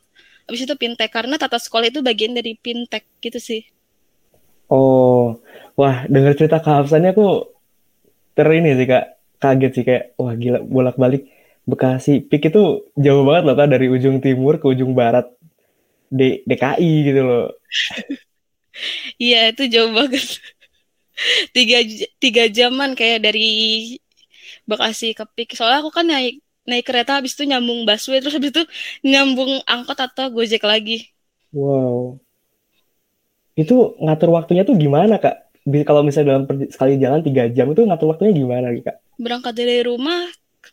habis 0.45 0.61
itu 0.67 0.75
fintech 0.75 1.09
karena 1.09 1.39
tata 1.39 1.57
sekolah 1.57 1.87
itu 1.89 2.03
bagian 2.03 2.35
dari 2.35 2.59
fintech 2.59 3.07
gitu 3.23 3.39
sih. 3.39 3.63
Oh, 4.67 5.37
wah 5.77 6.03
dengar 6.09 6.33
cerita 6.33 6.57
Kak 6.59 6.85
Hafsannya 6.85 7.13
aku 7.13 7.47
ter 8.35 8.47
ini 8.51 8.75
sih 8.75 8.87
Kak, 8.89 9.05
kaget 9.39 9.71
sih 9.71 9.83
kayak 9.85 10.03
wah 10.17 10.33
gila 10.35 10.59
bolak-balik 10.65 11.29
Bekasi 11.65 12.21
Pik 12.21 12.53
itu 12.53 12.93
jauh 12.93 13.25
banget 13.25 13.43
loh 13.49 13.55
Kak 13.57 13.69
dari 13.73 13.89
ujung 13.89 14.21
timur 14.21 14.61
ke 14.61 14.69
ujung 14.69 14.93
barat 14.93 15.25
D 16.09 16.45
DKI 16.45 16.93
gitu 17.09 17.21
loh. 17.25 17.47
Iya 19.15 19.55
itu 19.55 19.71
jauh 19.71 19.91
banget. 19.95 20.43
Tiga 21.55 21.79
tiga 22.19 22.43
jaman 22.51 22.93
kayak 22.93 23.23
dari 23.25 23.47
Bekasi 24.65 25.13
ke 25.13 25.25
Pik. 25.25 25.53
Soalnya 25.53 25.85
aku 25.85 25.91
kan 25.93 26.09
naik 26.09 26.41
naik 26.65 26.85
kereta 26.85 27.21
habis 27.21 27.37
itu 27.37 27.45
nyambung 27.45 27.85
busway 27.85 28.17
terus 28.19 28.33
habis 28.33 28.49
itu 28.49 28.63
nyambung 29.05 29.61
angkot 29.69 29.97
atau 30.01 30.33
gojek 30.33 30.65
lagi. 30.65 31.13
Wow. 31.53 32.17
Itu 33.55 33.95
ngatur 34.01 34.35
waktunya 34.35 34.65
tuh 34.67 34.75
gimana 34.75 35.21
kak? 35.21 35.47
Kalau 35.65 36.05
misalnya 36.05 36.37
dalam 36.37 36.45
sekali 36.69 36.99
jalan 36.99 37.21
tiga 37.23 37.47
jam 37.49 37.71
itu 37.71 37.85
ngatur 37.85 38.11
waktunya 38.11 38.33
gimana 38.35 38.73
kak? 38.81 38.99
Berangkat 39.21 39.53
dari 39.55 39.85
rumah 39.85 40.27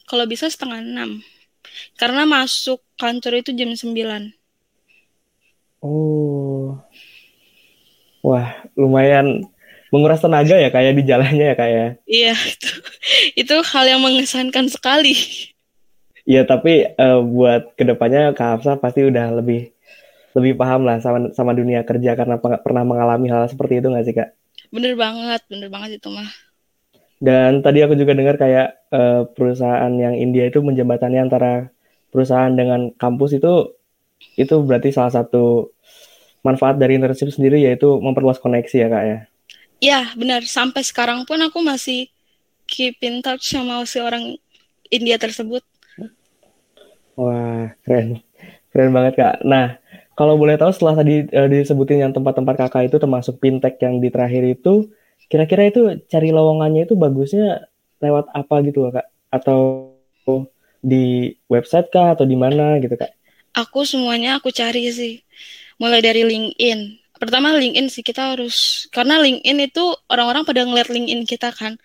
kalau 0.08 0.24
bisa 0.26 0.48
setengah 0.48 0.80
enam. 0.82 1.20
Karena 1.96 2.26
masuk 2.26 2.82
kantor 2.98 3.44
itu 3.44 3.54
jam 3.54 3.70
sembilan. 3.72 4.34
Oh. 5.84 6.76
Wah, 8.22 8.66
lumayan 8.74 9.46
menguras 9.92 10.24
tenaga 10.24 10.56
ya 10.56 10.72
kayak 10.72 10.90
ya, 10.90 10.92
di 10.96 11.04
jalannya 11.04 11.46
ya 11.52 11.56
kayak. 11.56 11.76
Ya? 11.76 11.88
Iya, 12.08 12.34
itu 12.34 12.70
itu 13.44 13.56
hal 13.60 13.84
yang 13.84 14.00
mengesankan 14.00 14.72
sekali. 14.72 15.14
Iya, 16.24 16.48
tapi 16.48 16.88
uh, 16.96 17.20
buat 17.20 17.76
ke 17.76 17.84
depannya 17.84 18.32
Kak 18.32 18.58
Hafsa 18.58 18.80
pasti 18.80 19.04
udah 19.04 19.36
lebih 19.36 19.74
lebih 20.32 20.56
paham 20.56 20.88
lah 20.88 20.96
sama 21.04 21.28
sama 21.36 21.52
dunia 21.52 21.84
kerja 21.84 22.16
karena 22.16 22.40
pernah 22.40 22.84
mengalami 22.88 23.28
hal 23.28 23.44
seperti 23.52 23.84
itu 23.84 23.92
nggak 23.92 24.04
sih 24.08 24.14
kak? 24.16 24.32
Bener 24.72 24.96
banget, 24.96 25.44
bener 25.44 25.68
banget 25.68 26.00
itu 26.00 26.08
mah. 26.08 26.28
Dan 27.22 27.60
tadi 27.60 27.84
aku 27.84 27.94
juga 27.94 28.16
dengar 28.16 28.40
kayak 28.40 28.88
uh, 28.90 29.28
perusahaan 29.30 29.92
yang 29.92 30.16
India 30.16 30.48
itu 30.48 30.64
menjembatani 30.64 31.20
antara 31.20 31.68
perusahaan 32.08 32.50
dengan 32.50 32.90
kampus 32.96 33.36
itu 33.36 33.76
itu 34.40 34.54
berarti 34.64 34.90
salah 34.90 35.12
satu 35.12 35.70
manfaat 36.42 36.80
dari 36.80 36.98
internship 36.98 37.30
sendiri 37.30 37.62
yaitu 37.62 38.00
memperluas 38.00 38.40
koneksi 38.40 38.76
ya 38.76 38.88
kak 38.88 39.04
ya? 39.04 39.18
Iya 39.82 40.14
benar. 40.14 40.46
Sampai 40.46 40.86
sekarang 40.86 41.26
pun 41.26 41.42
aku 41.42 41.58
masih 41.58 42.06
keep 42.70 43.02
in 43.02 43.18
touch 43.18 43.50
sama 43.50 43.82
si 43.82 43.98
orang 43.98 44.38
India 44.86 45.18
tersebut. 45.18 45.66
Wah, 47.18 47.74
keren. 47.82 48.22
Keren 48.70 48.94
banget, 48.94 49.18
Kak. 49.18 49.44
Nah, 49.44 49.76
kalau 50.14 50.38
boleh 50.38 50.54
tahu 50.54 50.70
setelah 50.70 51.02
tadi 51.02 51.26
uh, 51.34 51.50
disebutin 51.50 52.08
yang 52.08 52.14
tempat-tempat 52.14 52.54
Kakak 52.56 52.88
itu 52.88 52.96
termasuk 53.02 53.42
fintech 53.42 53.76
yang 53.82 53.98
di 53.98 54.08
terakhir 54.08 54.46
itu, 54.46 54.88
kira-kira 55.26 55.68
itu 55.68 55.98
cari 56.08 56.30
lowongannya 56.30 56.86
itu 56.88 56.94
bagusnya 56.96 57.66
lewat 58.00 58.30
apa 58.32 58.54
gitu 58.64 58.86
loh, 58.86 58.92
Kak? 58.94 59.06
Atau 59.28 59.58
di 60.82 61.36
website 61.50 61.90
kah 61.90 62.14
atau 62.14 62.24
di 62.24 62.38
mana 62.38 62.78
gitu, 62.78 62.94
Kak? 62.94 63.12
Aku 63.58 63.84
semuanya 63.84 64.38
aku 64.38 64.48
cari 64.54 64.88
sih. 64.88 65.20
Mulai 65.76 66.00
dari 66.00 66.22
LinkedIn. 66.24 67.01
Pertama 67.22 67.54
LinkedIn 67.54 67.86
sih 67.86 68.02
kita 68.02 68.34
harus 68.34 68.90
karena 68.90 69.22
LinkedIn 69.22 69.70
itu 69.70 69.84
orang-orang 70.10 70.42
pada 70.42 70.66
ngeliat 70.66 70.90
LinkedIn 70.90 71.22
kita 71.22 71.54
kan. 71.54 71.78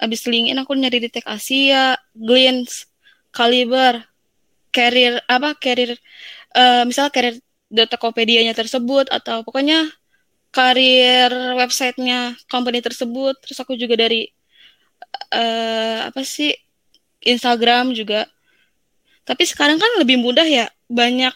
Abis 0.00 0.24
LinkedIn 0.24 0.56
aku 0.56 0.72
nyari 0.72 1.04
di 1.04 1.12
Tech 1.12 1.28
Asia, 1.28 2.00
Glints, 2.16 2.88
Caliber, 3.28 4.00
career 4.72 5.18
apa 5.26 5.58
career 5.58 5.98
uh, 6.54 6.86
misal 6.86 7.10
career 7.12 7.36
Tokopedia-nya 7.70 8.50
tersebut 8.50 9.06
atau 9.14 9.46
pokoknya 9.46 9.86
karir 10.50 11.30
websitenya 11.54 12.34
company 12.50 12.82
tersebut 12.82 13.38
terus 13.38 13.58
aku 13.62 13.78
juga 13.78 13.94
dari 13.94 14.26
uh, 15.30 16.10
apa 16.10 16.26
sih 16.26 16.50
Instagram 17.22 17.94
juga 17.94 18.26
tapi 19.22 19.46
sekarang 19.46 19.78
kan 19.78 20.02
lebih 20.02 20.18
mudah 20.18 20.42
ya 20.42 20.66
banyak 20.90 21.30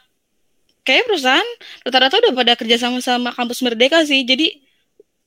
kayak 0.85 1.09
perusahaan 1.09 1.49
rata-rata 1.83 2.21
udah 2.21 2.33
pada 2.37 2.53
kerja 2.55 2.77
sama 2.77 3.01
sama 3.01 3.33
kampus 3.33 3.65
Merdeka 3.65 4.05
sih 4.05 4.23
jadi 4.23 4.53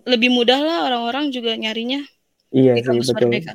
lebih 0.07 0.31
mudah 0.31 0.61
lah 0.61 0.79
orang-orang 0.87 1.33
juga 1.33 1.57
nyarinya 1.57 2.05
iya 2.53 2.79
sih 2.79 3.01
betul 3.01 3.29
Merdeka. 3.33 3.53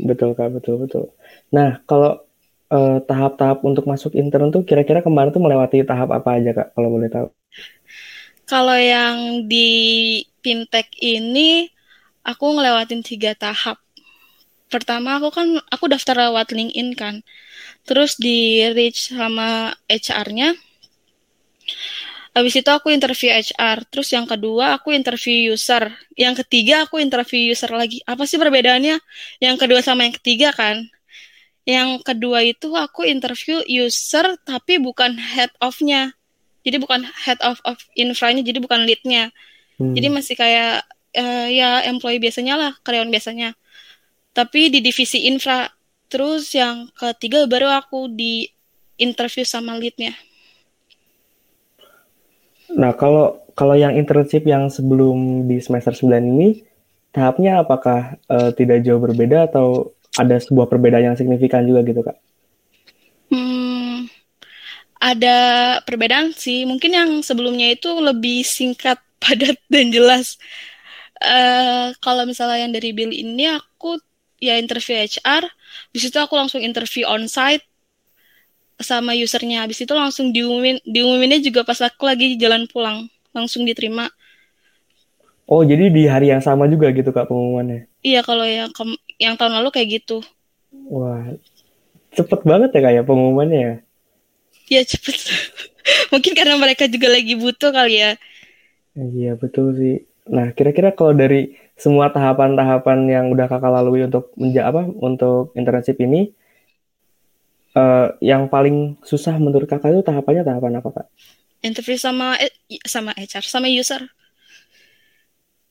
betul 0.00 0.30
kak 0.32 0.48
betul 0.54 0.74
betul 0.80 1.04
nah 1.52 1.82
kalau 1.84 2.22
eh, 2.70 2.98
tahap-tahap 3.04 3.66
untuk 3.66 3.84
masuk 3.84 4.14
intern 4.14 4.54
tuh 4.54 4.62
kira-kira 4.62 5.02
kemarin 5.02 5.34
tuh 5.34 5.42
melewati 5.42 5.82
tahap 5.82 6.14
apa 6.14 6.38
aja 6.38 6.50
kak 6.54 6.68
kalau 6.72 6.88
boleh 6.88 7.10
tahu? 7.10 7.28
Kalau 8.46 8.74
yang 8.74 9.46
di 9.46 9.70
fintech 10.42 10.90
ini 10.98 11.70
aku 12.26 12.50
ngelewatin 12.58 13.02
tiga 13.06 13.34
tahap. 13.38 13.78
Pertama 14.70 15.18
aku 15.18 15.34
kan 15.34 15.58
aku 15.70 15.90
daftar 15.90 16.30
lewat 16.30 16.54
LinkedIn 16.54 16.94
kan, 16.94 17.14
terus 17.86 18.14
di 18.18 18.62
reach 18.70 19.10
sama 19.10 19.74
HR-nya. 19.90 20.54
Habis 22.30 22.62
itu 22.62 22.70
aku 22.70 22.94
interview 22.94 23.34
HR, 23.34 23.90
terus 23.90 24.14
yang 24.14 24.22
kedua 24.22 24.78
aku 24.78 24.94
interview 24.94 25.50
user, 25.50 25.90
yang 26.14 26.38
ketiga 26.38 26.86
aku 26.86 27.02
interview 27.02 27.50
user 27.50 27.74
lagi. 27.74 27.98
Apa 28.06 28.22
sih 28.22 28.38
perbedaannya? 28.38 29.02
Yang 29.42 29.56
kedua 29.58 29.82
sama 29.82 30.06
yang 30.06 30.14
ketiga 30.14 30.54
kan? 30.54 30.86
Yang 31.66 32.06
kedua 32.06 32.46
itu 32.46 32.70
aku 32.78 33.02
interview 33.02 33.58
user 33.66 34.38
tapi 34.46 34.78
bukan 34.78 35.18
head 35.18 35.50
of-nya. 35.58 36.14
Jadi 36.62 36.76
bukan 36.78 37.02
head 37.02 37.40
of 37.42 37.58
of 37.66 37.82
infra-nya, 37.98 38.46
jadi 38.46 38.62
bukan 38.62 38.86
lead-nya. 38.86 39.34
Hmm. 39.82 39.98
Jadi 39.98 40.06
masih 40.12 40.34
kayak 40.38 40.86
uh, 41.18 41.48
ya 41.50 41.82
employee 41.90 42.22
biasanya 42.22 42.54
lah, 42.54 42.72
karyawan 42.86 43.10
biasanya. 43.10 43.58
Tapi 44.30 44.70
di 44.70 44.78
divisi 44.78 45.26
infra. 45.26 45.66
Terus 46.06 46.54
yang 46.54 46.90
ketiga 46.94 47.42
baru 47.50 47.74
aku 47.74 48.06
di 48.06 48.46
interview 49.02 49.42
sama 49.42 49.74
lead-nya. 49.74 50.14
Nah, 52.76 52.94
kalau 52.94 53.40
kalau 53.58 53.74
yang 53.74 53.98
internship 53.98 54.46
yang 54.46 54.70
sebelum 54.70 55.48
di 55.50 55.58
semester 55.58 55.92
9 55.92 56.22
ini 56.22 56.62
tahapnya 57.10 57.66
apakah 57.66 58.16
uh, 58.30 58.50
tidak 58.54 58.86
jauh 58.86 59.02
berbeda 59.02 59.50
atau 59.50 59.90
ada 60.18 60.38
sebuah 60.38 60.70
perbedaan 60.70 61.12
yang 61.12 61.18
signifikan 61.18 61.66
juga 61.66 61.82
gitu 61.86 62.00
kak? 62.02 62.16
Hmm, 63.30 64.10
ada 64.98 65.36
perbedaan 65.86 66.34
sih. 66.34 66.66
Mungkin 66.66 66.90
yang 66.94 67.10
sebelumnya 67.22 67.74
itu 67.74 67.90
lebih 67.98 68.42
singkat, 68.42 68.98
padat 69.22 69.58
dan 69.70 69.90
jelas. 69.94 70.38
Uh, 71.20 71.92
kalau 72.00 72.24
misalnya 72.24 72.64
yang 72.64 72.72
dari 72.72 72.96
Bill 72.96 73.12
ini 73.12 73.52
aku 73.52 74.00
ya 74.40 74.56
interview 74.56 74.96
HR, 74.96 75.44
habis 75.92 76.04
itu 76.08 76.16
aku 76.16 76.32
langsung 76.32 76.64
interview 76.64 77.04
on-site 77.04 77.69
sama 78.80 79.14
usernya. 79.16 79.64
Habis 79.64 79.84
itu 79.84 79.92
langsung 79.92 80.32
diumumin, 80.34 80.80
diumuminnya 80.84 81.40
juga 81.40 81.62
pas 81.62 81.78
aku 81.80 82.08
lagi 82.08 82.34
jalan 82.40 82.66
pulang, 82.66 83.06
langsung 83.36 83.64
diterima. 83.64 84.08
Oh, 85.50 85.66
jadi 85.66 85.90
di 85.90 86.06
hari 86.06 86.30
yang 86.30 86.38
sama 86.38 86.70
juga 86.70 86.94
gitu 86.94 87.10
Kak 87.10 87.26
pengumumannya? 87.26 87.90
Iya, 88.06 88.22
kalau 88.22 88.46
yang 88.46 88.70
yang 89.18 89.34
tahun 89.34 89.58
lalu 89.60 89.68
kayak 89.74 89.88
gitu. 90.00 90.22
Wah, 90.86 91.34
cepet 92.14 92.40
banget 92.46 92.70
ya 92.70 92.80
kayak 92.80 92.96
ya 92.98 93.02
pengumumannya 93.02 93.58
ya? 93.58 93.74
Iya 94.70 94.82
cepet. 94.94 95.16
Mungkin 96.14 96.32
karena 96.38 96.54
mereka 96.54 96.86
juga 96.86 97.10
lagi 97.10 97.34
butuh 97.34 97.74
kali 97.74 97.98
ya. 97.98 98.10
Iya 98.94 99.34
betul 99.34 99.74
sih. 99.74 99.96
Nah 100.30 100.54
kira-kira 100.54 100.94
kalau 100.94 101.10
dari 101.18 101.58
semua 101.74 102.14
tahapan-tahapan 102.14 102.98
yang 103.10 103.24
udah 103.34 103.50
kakak 103.50 103.72
lalui 103.74 104.06
untuk 104.06 104.30
menja 104.38 104.70
apa 104.70 104.86
untuk 104.86 105.50
internship 105.58 105.98
ini, 105.98 106.30
uh, 107.74 108.14
yang 108.18 108.50
paling 108.50 108.98
susah 109.04 109.36
menurut 109.38 109.66
kakak 109.66 109.94
itu 109.94 110.02
tahapannya 110.02 110.42
tahapan 110.42 110.80
apa 110.80 110.88
kak? 110.90 111.06
Interview 111.60 112.00
sama 112.00 112.34
eh, 112.40 112.52
sama 112.86 113.12
HR 113.14 113.44
sama 113.44 113.68
user. 113.68 114.00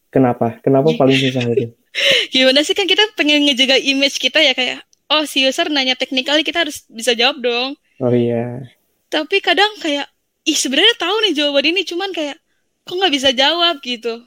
Kenapa? 0.10 0.58
Kenapa 0.62 0.94
paling 0.98 1.18
susah 1.18 1.44
itu? 1.54 1.74
Gimana 2.34 2.62
sih 2.66 2.78
kan 2.78 2.86
kita 2.86 3.02
pengen 3.18 3.46
ngejaga 3.46 3.78
image 3.78 4.18
kita 4.22 4.42
ya 4.42 4.54
kayak 4.54 4.86
oh 5.10 5.26
si 5.26 5.46
user 5.46 5.70
nanya 5.70 5.98
teknikal 5.98 6.38
kita 6.42 6.66
harus 6.66 6.86
bisa 6.90 7.14
jawab 7.18 7.42
dong. 7.42 7.78
Oh 8.02 8.14
iya. 8.14 8.70
Tapi 9.10 9.42
kadang 9.42 9.70
kayak 9.82 10.08
ih 10.46 10.58
sebenarnya 10.58 10.96
tahu 10.98 11.16
nih 11.26 11.34
jawaban 11.36 11.66
ini 11.74 11.82
cuman 11.86 12.10
kayak 12.14 12.38
kok 12.86 12.96
nggak 12.98 13.14
bisa 13.14 13.30
jawab 13.34 13.82
gitu. 13.82 14.22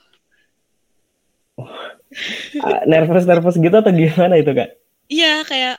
Oh. 1.59 1.69
nervous 2.91 3.25
nervous 3.25 3.57
gitu 3.57 3.73
atau 3.73 3.93
gimana 3.95 4.37
itu 4.39 4.53
kak? 4.53 4.77
Iya 5.09 5.43
kayak 5.47 5.77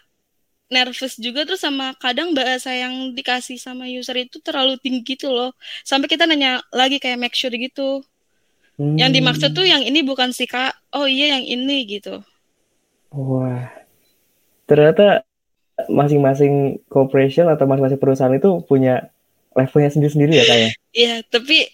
nervous 0.73 1.13
juga 1.21 1.45
terus 1.45 1.61
sama 1.61 1.93
kadang 2.01 2.33
bahasa 2.33 2.73
yang 2.73 3.13
dikasih 3.13 3.61
sama 3.61 3.85
user 3.85 4.17
itu 4.17 4.41
terlalu 4.41 4.81
tinggi 4.81 5.15
gitu 5.15 5.29
loh 5.29 5.53
sampai 5.85 6.09
kita 6.09 6.25
nanya 6.25 6.65
lagi 6.73 6.97
kayak 6.97 7.21
make 7.21 7.37
sure 7.37 7.53
gitu 7.53 8.01
Hmm. 8.77 8.97
Yang 8.97 9.21
dimaksud 9.21 9.49
tuh 9.53 9.65
yang 9.69 9.85
ini 9.85 10.01
bukan 10.01 10.33
si 10.33 10.49
kak. 10.49 10.73
Oh 10.97 11.05
iya 11.05 11.37
yang 11.37 11.45
ini 11.45 11.85
gitu. 11.85 12.25
Wah, 13.13 13.69
ternyata 14.65 15.21
masing-masing 15.89 16.81
corporation 16.89 17.45
atau 17.49 17.69
masing-masing 17.69 18.01
perusahaan 18.01 18.33
itu 18.33 18.65
punya 18.65 19.13
levelnya 19.53 19.93
sendiri-sendiri 19.93 20.33
ya 20.41 20.45
kayak. 20.45 20.71
Iya, 20.93 21.25
tapi 21.25 21.65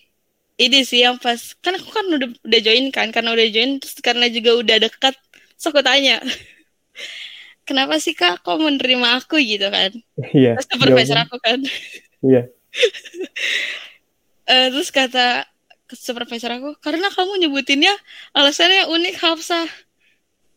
ini 0.56 0.80
sih 0.88 1.04
yang 1.04 1.20
pas 1.20 1.36
kan 1.60 1.76
aku 1.76 1.92
kan 1.92 2.08
udah 2.08 2.32
udah 2.40 2.60
join 2.64 2.88
kan 2.88 3.12
karena 3.12 3.36
udah 3.36 3.48
join 3.52 3.84
terus 3.84 4.00
karena 4.00 4.32
juga 4.32 4.56
udah 4.56 4.78
dekat 4.80 5.16
terus 5.60 5.66
aku 5.68 5.84
tanya 5.84 6.24
kenapa 7.70 8.02
sih 8.02 8.18
kak 8.18 8.42
kok 8.42 8.58
menerima 8.58 9.22
aku 9.22 9.38
gitu 9.38 9.70
kan 9.70 9.94
Iya. 10.34 10.58
terus 10.58 10.68
supervisor 10.68 11.14
jawaban. 11.16 11.30
aku 11.30 11.38
kan 11.40 11.60
Iya. 12.20 12.42
Eh, 14.50 14.68
terus 14.74 14.90
kata 14.90 15.46
ke 15.86 15.94
supervisor 15.94 16.50
aku 16.50 16.74
karena 16.82 17.06
kamu 17.10 17.38
nyebutinnya 17.38 17.94
alasannya 18.34 18.90
unik 18.90 19.16
Hafsah 19.18 19.70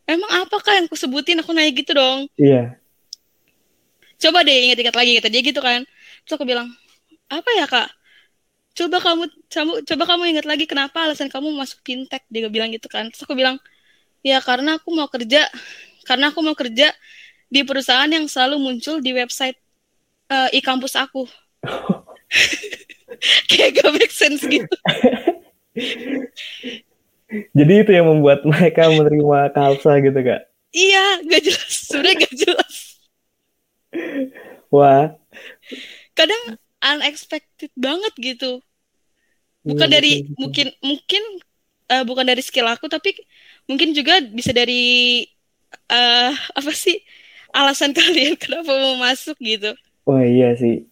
emang 0.08 0.28
apa 0.32 0.56
kak 0.58 0.74
yang 0.80 0.86
aku 0.88 0.96
sebutin 0.96 1.40
aku 1.44 1.52
nanya 1.52 1.72
gitu 1.72 1.92
dong 1.92 2.24
Iya. 2.36 2.80
coba 4.16 4.40
deh 4.42 4.72
ingat-ingat 4.72 4.96
lagi 4.96 5.12
kata 5.20 5.28
dia 5.28 5.42
gitu 5.44 5.60
kan 5.60 5.84
terus 6.24 6.34
aku 6.36 6.48
bilang 6.48 6.72
apa 7.28 7.48
ya 7.52 7.68
kak 7.68 7.88
coba 8.72 8.96
kamu 8.96 9.24
kamu 9.52 9.72
coba 9.84 10.04
kamu 10.08 10.22
ingat 10.32 10.46
lagi 10.48 10.64
kenapa 10.64 11.04
alasan 11.04 11.28
kamu 11.28 11.52
masuk 11.52 11.84
fintech 11.84 12.24
dia 12.32 12.48
bilang 12.48 12.72
gitu 12.72 12.88
kan 12.88 13.12
terus 13.12 13.28
aku 13.28 13.36
bilang 13.36 13.60
ya 14.24 14.40
karena 14.40 14.80
aku 14.80 14.88
mau 14.88 15.08
kerja 15.12 15.44
karena 16.06 16.30
aku 16.30 16.40
mau 16.42 16.56
kerja 16.56 16.90
di 17.52 17.60
perusahaan 17.66 18.08
yang 18.08 18.24
selalu 18.26 18.56
muncul 18.58 18.98
di 18.98 19.12
website 19.12 19.58
eh, 20.32 20.58
e-kampus 20.58 20.96
aku 20.96 21.28
kayak 23.50 23.78
gak 23.78 23.90
make 23.92 24.14
sense 24.14 24.42
gitu 24.46 24.72
Jadi 27.32 27.72
itu 27.80 27.96
yang 27.96 28.12
membuat 28.12 28.44
mereka 28.44 28.92
menerima 28.92 29.56
Kalsa 29.56 29.96
gitu 30.04 30.20
kak. 30.20 30.42
iya 30.72 31.20
gak 31.24 31.42
jelas 31.44 31.72
sebenarnya 31.88 32.16
gak 32.28 32.36
jelas 32.36 32.74
Wah. 34.72 35.12
kadang 36.16 36.56
unexpected 36.80 37.72
banget 37.76 38.12
gitu 38.20 38.60
bukan 39.62 39.88
iya, 39.88 39.94
dari 39.94 40.12
betul, 40.12 40.26
betul. 40.26 40.40
mungkin 40.42 40.66
mungkin 40.82 41.22
eh, 41.92 42.04
bukan 42.04 42.24
dari 42.26 42.42
skill 42.42 42.66
aku 42.66 42.90
tapi 42.90 43.14
mungkin 43.70 43.94
juga 43.94 44.18
bisa 44.20 44.50
dari 44.50 45.22
eh 45.90 46.32
apa 46.32 46.72
sih 46.72 47.00
alasan 47.52 47.92
kalian 47.98 48.36
kenapa 48.40 48.72
mau 48.72 48.96
masuk 49.00 49.36
gitu 49.40 49.72
Wah 50.02 50.26
iya 50.26 50.58
sih. 50.58 50.90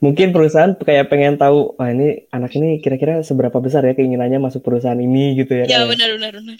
Mungkin 0.00 0.32
perusahaan 0.32 0.72
kayak 0.78 1.12
pengen 1.12 1.36
tahu, 1.36 1.76
wah 1.76 1.90
ini 1.92 2.24
anak 2.32 2.56
ini 2.56 2.80
kira-kira 2.80 3.20
seberapa 3.20 3.58
besar 3.60 3.84
ya 3.84 3.92
keinginannya 3.92 4.40
masuk 4.40 4.64
perusahaan 4.64 4.96
ini 4.96 5.36
gitu 5.44 5.52
ya. 5.52 5.64
ya 5.68 5.80
benar 5.84 6.08
benar 6.16 6.32
benar 6.40 6.56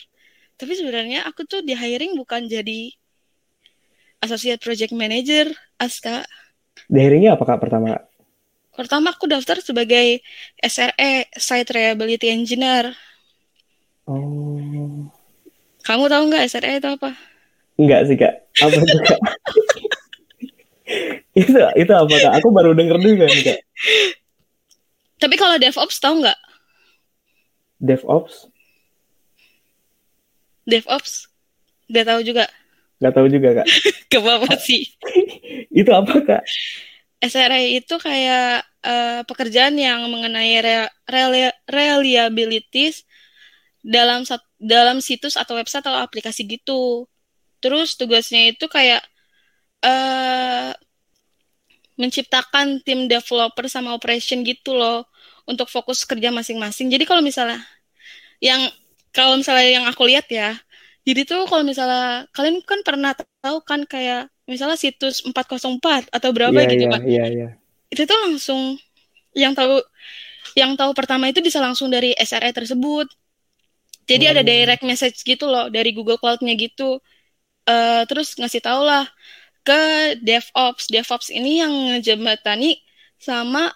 tapi 0.59 0.75
sebenarnya 0.75 1.23
aku 1.23 1.47
tuh 1.47 1.63
di 1.63 1.73
hiring 1.73 2.19
bukan 2.19 2.51
jadi 2.51 2.91
associate 4.19 4.59
project 4.59 4.91
manager 4.91 5.55
aska 5.79 6.27
Daringnya 6.91 7.39
apa 7.39 7.45
kak 7.47 7.63
pertama? 7.63 7.99
Pertama 8.75 9.11
aku 9.15 9.27
daftar 9.27 9.59
sebagai 9.63 10.23
SRE 10.63 11.31
site 11.35 11.71
reliability 11.71 12.31
engineer 12.31 12.95
Oh. 14.09 15.13
Kamu 15.89 16.05
tahu 16.07 16.23
nggak 16.29 16.45
SRE 16.47 16.77
itu 16.77 16.89
apa 16.89 17.11
Enggak 17.79 18.11
sih 18.11 18.19
kak. 18.19 18.35
Apa 18.59 18.75
itu 18.75 18.99
kak? 19.07 19.21
itu 21.41 21.55
itu 21.55 21.93
apa 21.95 22.15
kak? 22.19 22.33
Aku 22.43 22.51
baru 22.51 22.75
denger 22.75 22.99
juga 22.99 23.25
nih 23.31 23.43
kak. 23.47 23.59
tapi 25.19 25.35
kalau 25.35 25.57
DevOps 25.57 25.99
tahu 25.99 26.21
nggak 26.21 26.39
DevOps? 27.79 28.51
DevOps 30.67 31.31
nggak 31.89 32.07
tahu 32.07 32.21
juga 32.21 32.45
Nggak 32.99 33.15
tahu 33.15 33.27
juga 33.31 33.49
kak. 33.63 33.67
ke 34.11 34.19
apa 34.19 34.53
sih 34.59 34.83
Itu 35.81 35.91
apa 35.95 36.15
kak? 36.21 36.43
SRE 37.19 37.79
itu 37.79 37.95
kayak 37.99 38.63
eh, 38.83 39.21
pekerjaan 39.23 39.79
yang 39.79 40.03
mengenai 40.11 40.59
re- 40.59 40.93
reliabilities 41.67 43.07
dalam 43.97 44.21
sat- 44.29 44.47
dalam 44.61 44.99
situs 45.07 45.35
atau 45.41 45.55
website 45.61 45.85
atau 45.87 45.97
aplikasi 46.07 46.43
gitu. 46.55 47.09
Terus 47.63 47.89
tugasnya 48.01 48.43
itu 48.55 48.67
kayak 48.77 49.03
eh 49.85 50.73
menciptakan 51.99 52.79
tim 52.87 53.11
developer 53.11 53.67
sama 53.67 53.91
operation 53.99 54.47
gitu 54.47 54.71
loh 54.79 55.03
untuk 55.51 55.67
fokus 55.67 56.07
kerja 56.07 56.31
masing-masing. 56.31 56.87
Jadi 56.95 57.05
kalau 57.09 57.23
misalnya 57.25 57.59
yang 58.43 58.63
kalau 59.17 59.35
misalnya 59.41 59.69
yang 59.69 59.85
aku 59.91 60.03
lihat 60.11 60.27
ya, 60.31 60.57
jadi 61.07 61.21
tuh 61.27 61.47
kalau 61.51 61.65
misalnya 61.67 62.29
kalian 62.37 62.63
kan 62.67 62.81
pernah 62.87 63.13
tahu 63.45 63.59
kan 63.67 63.83
kayak 63.89 64.31
misalnya 64.51 64.79
situs 64.79 65.23
404 65.27 66.09
atau 66.15 66.31
berapa 66.37 66.57
Iya 66.57 66.67
gitu 66.71 66.85
iya 66.85 66.91
kan. 66.91 67.03
iya 67.11 67.25
iya. 67.35 67.49
Itu 67.93 68.05
tuh 68.09 68.19
langsung 68.29 68.77
yang 69.37 69.55
tahu 69.57 69.81
yang 70.59 70.75
tahu 70.79 70.93
pertama 70.97 71.31
itu 71.31 71.41
bisa 71.45 71.61
langsung 71.63 71.89
dari 71.93 72.13
SRE 72.19 72.53
tersebut. 72.55 73.07
Jadi 74.09 74.25
ada 74.25 74.41
Oh. 74.41 74.49
direct 74.49 74.83
message 74.83 75.21
gitu 75.23 75.45
loh 75.45 75.69
dari 75.69 75.93
Google 75.93 76.17
Cloud-nya 76.17 76.57
gitu. 76.57 76.99
Eh 77.69 78.03
terus 78.09 78.33
ngasih 78.41 78.65
tau 78.65 78.81
lah 78.81 79.05
ke 79.63 79.81
DevOps. 80.25 80.89
DevOps 80.89 81.29
ini 81.29 81.61
yang 81.61 81.73
ngejembatani 81.93 82.81
sama 83.21 83.69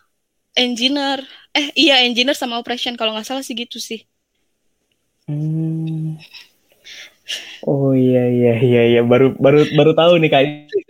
engineer. 0.57 1.21
Eh 1.53 1.69
iya 1.77 2.01
engineer 2.01 2.33
sama 2.33 2.57
operation 2.57 2.97
kalau 2.97 3.13
nggak 3.13 3.29
salah 3.29 3.45
sih 3.45 3.53
gitu 3.53 3.77
sih. 3.77 4.01
Hmm. 5.29 6.17
Oh 7.63 7.95
iya 7.95 8.27
iya 8.27 8.53
iya 8.59 8.81
iya 8.91 9.01
baru 9.07 9.39
baru 9.39 9.63
baru 9.79 9.93
tahu 9.95 10.13
nih 10.19 10.31
kak 10.35 10.43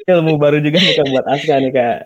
ilmu 0.08 0.40
baru 0.40 0.56
juga 0.64 0.80
nih 0.80 0.94
kak 0.96 1.06
buat 1.12 1.26
Aska 1.28 1.54
nih 1.60 1.72
kak. 1.76 1.96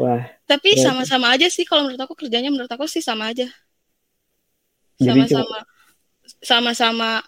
Wah 0.00 0.22
Tapi 0.50 0.74
Berarti- 0.74 0.82
sama-sama 0.82 1.26
aja 1.30 1.46
sih 1.46 1.62
kalau 1.68 1.86
menurut 1.86 2.02
aku 2.02 2.14
kerjanya 2.18 2.50
menurut 2.50 2.72
aku 2.72 2.90
sih 2.90 3.00
sama 3.04 3.30
aja. 3.30 3.46
Sama-sama 4.98 5.62
sama-sama 6.44 7.24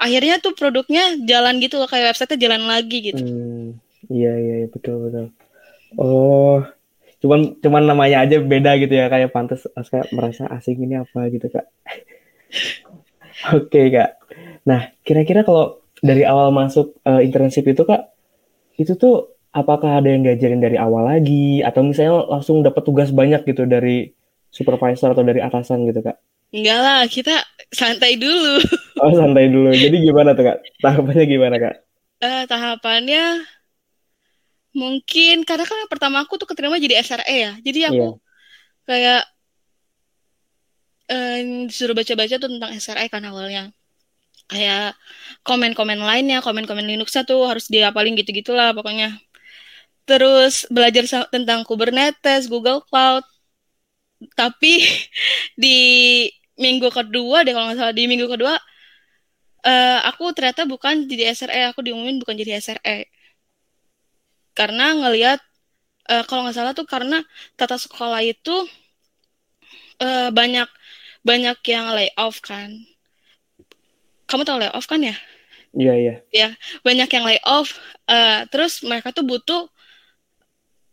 akhirnya 0.00 0.40
tuh 0.40 0.56
produknya 0.56 1.16
jalan 1.28 1.60
gitu 1.60 1.76
loh 1.76 1.88
kayak 1.88 2.16
website 2.16 2.40
jalan 2.40 2.64
lagi 2.64 3.12
gitu. 3.12 3.20
hmm, 3.20 3.76
iya 4.08 4.32
iya 4.36 4.54
iya, 4.64 4.68
betul 4.68 5.08
betul. 5.08 5.26
Oh 6.00 6.64
cuman 7.20 7.60
cuman 7.60 7.84
namanya 7.84 8.24
aja 8.24 8.40
beda 8.40 8.80
gitu 8.80 8.96
ya 8.96 9.12
kayak 9.12 9.28
pantas 9.28 9.68
Aska 9.76 10.08
merasa 10.16 10.48
asing 10.48 10.80
ini 10.80 10.96
apa 10.96 11.28
gitu 11.28 11.52
kak. 11.52 11.68
Oke 13.56 13.92
kak. 13.92 14.10
Nah 14.64 14.88
kira-kira 15.04 15.44
kalau 15.44 15.84
dari 16.00 16.24
awal 16.24 16.48
masuk 16.48 16.96
eh, 17.04 17.20
internship 17.28 17.68
itu 17.68 17.84
kak 17.84 18.08
itu 18.80 18.96
tuh 18.96 19.36
apakah 19.52 20.00
ada 20.00 20.08
yang 20.08 20.24
diajarin 20.24 20.64
dari 20.64 20.80
awal 20.80 21.04
lagi 21.04 21.60
atau 21.60 21.84
misalnya 21.84 22.24
langsung 22.24 22.64
dapat 22.64 22.82
tugas 22.88 23.12
banyak 23.12 23.44
gitu 23.44 23.68
dari 23.68 24.08
supervisor 24.48 25.12
atau 25.12 25.20
dari 25.20 25.44
atasan 25.44 25.84
gitu 25.84 26.00
kak? 26.00 26.16
Enggak 26.50 26.78
lah, 26.82 27.00
kita 27.06 27.34
santai 27.70 28.18
dulu. 28.18 28.58
Oh 29.00 29.16
santai 29.16 29.48
dulu. 29.48 29.72
Jadi 29.72 29.96
gimana 30.04 30.36
tuh 30.36 30.44
kak? 30.44 30.60
Tahapannya 30.84 31.24
gimana 31.24 31.56
kak? 31.56 31.74
Eh, 32.20 32.44
tahapannya 32.44 33.48
mungkin 34.76 35.42
karena 35.48 35.64
kan 35.64 35.78
pertama 35.88 36.20
aku 36.20 36.36
tuh 36.36 36.44
keterima 36.44 36.76
jadi 36.76 37.00
SRE 37.00 37.36
ya. 37.48 37.52
Jadi 37.64 37.80
aku 37.88 37.96
Iya. 37.96 38.08
kayak 38.84 39.22
eh, 41.08 41.38
disuruh 41.68 41.96
baca-baca 41.96 42.34
tuh 42.36 42.50
tentang 42.52 42.70
SRE 42.76 43.06
kan 43.08 43.22
awalnya. 43.24 43.72
Kayak 44.50 44.98
komen-komen 45.46 45.96
lainnya, 46.02 46.42
komen-komen 46.44 46.84
Linuxnya 46.84 47.22
tuh 47.24 47.46
harus 47.48 47.70
diapalin 47.72 48.18
gitu-gitulah 48.20 48.74
pokoknya. 48.76 49.16
Terus 50.04 50.66
belajar 50.68 51.06
tentang 51.30 51.64
Kubernetes, 51.64 52.50
Google 52.52 52.82
Cloud. 52.84 53.24
Tapi 54.36 54.84
di 55.62 55.76
minggu 56.60 56.88
kedua 56.92 57.42
deh 57.44 57.52
kalau 57.56 57.66
nggak 57.72 57.78
salah 57.80 57.94
di 57.96 58.04
minggu 58.10 58.26
kedua 58.28 58.54
eh, 59.64 59.98
aku 60.08 60.32
ternyata 60.36 60.62
bukan 60.64 61.04
jadi 61.10 61.32
SRE, 61.36 61.60
aku 61.70 61.80
diumumin 61.84 62.16
bukan 62.20 62.36
jadi 62.40 62.60
SRE. 62.60 63.08
Karena 64.58 64.92
ngelihat 64.98 65.40
eh, 66.12 66.24
kalau 66.28 66.44
nggak 66.44 66.56
salah 66.56 66.72
tuh 66.76 66.86
karena 66.88 67.18
tata 67.58 67.76
sekolah 67.80 68.20
itu 68.24 68.56
eh, 70.00 70.28
banyak 70.32 70.68
banyak 71.20 71.58
yang 71.68 71.86
layoff 71.96 72.40
kan. 72.40 72.72
Kamu 74.28 74.42
tahu 74.46 74.58
layoff 74.62 74.86
kan 74.88 75.00
ya? 75.02 75.16
Iya 75.76 75.94
iya. 76.32 76.48
Banyak 76.86 77.08
yang 77.12 77.24
layoff. 77.28 77.68
eh, 78.10 78.42
terus 78.50 78.82
mereka 78.82 79.14
tuh 79.14 79.22
butuh 79.22 79.70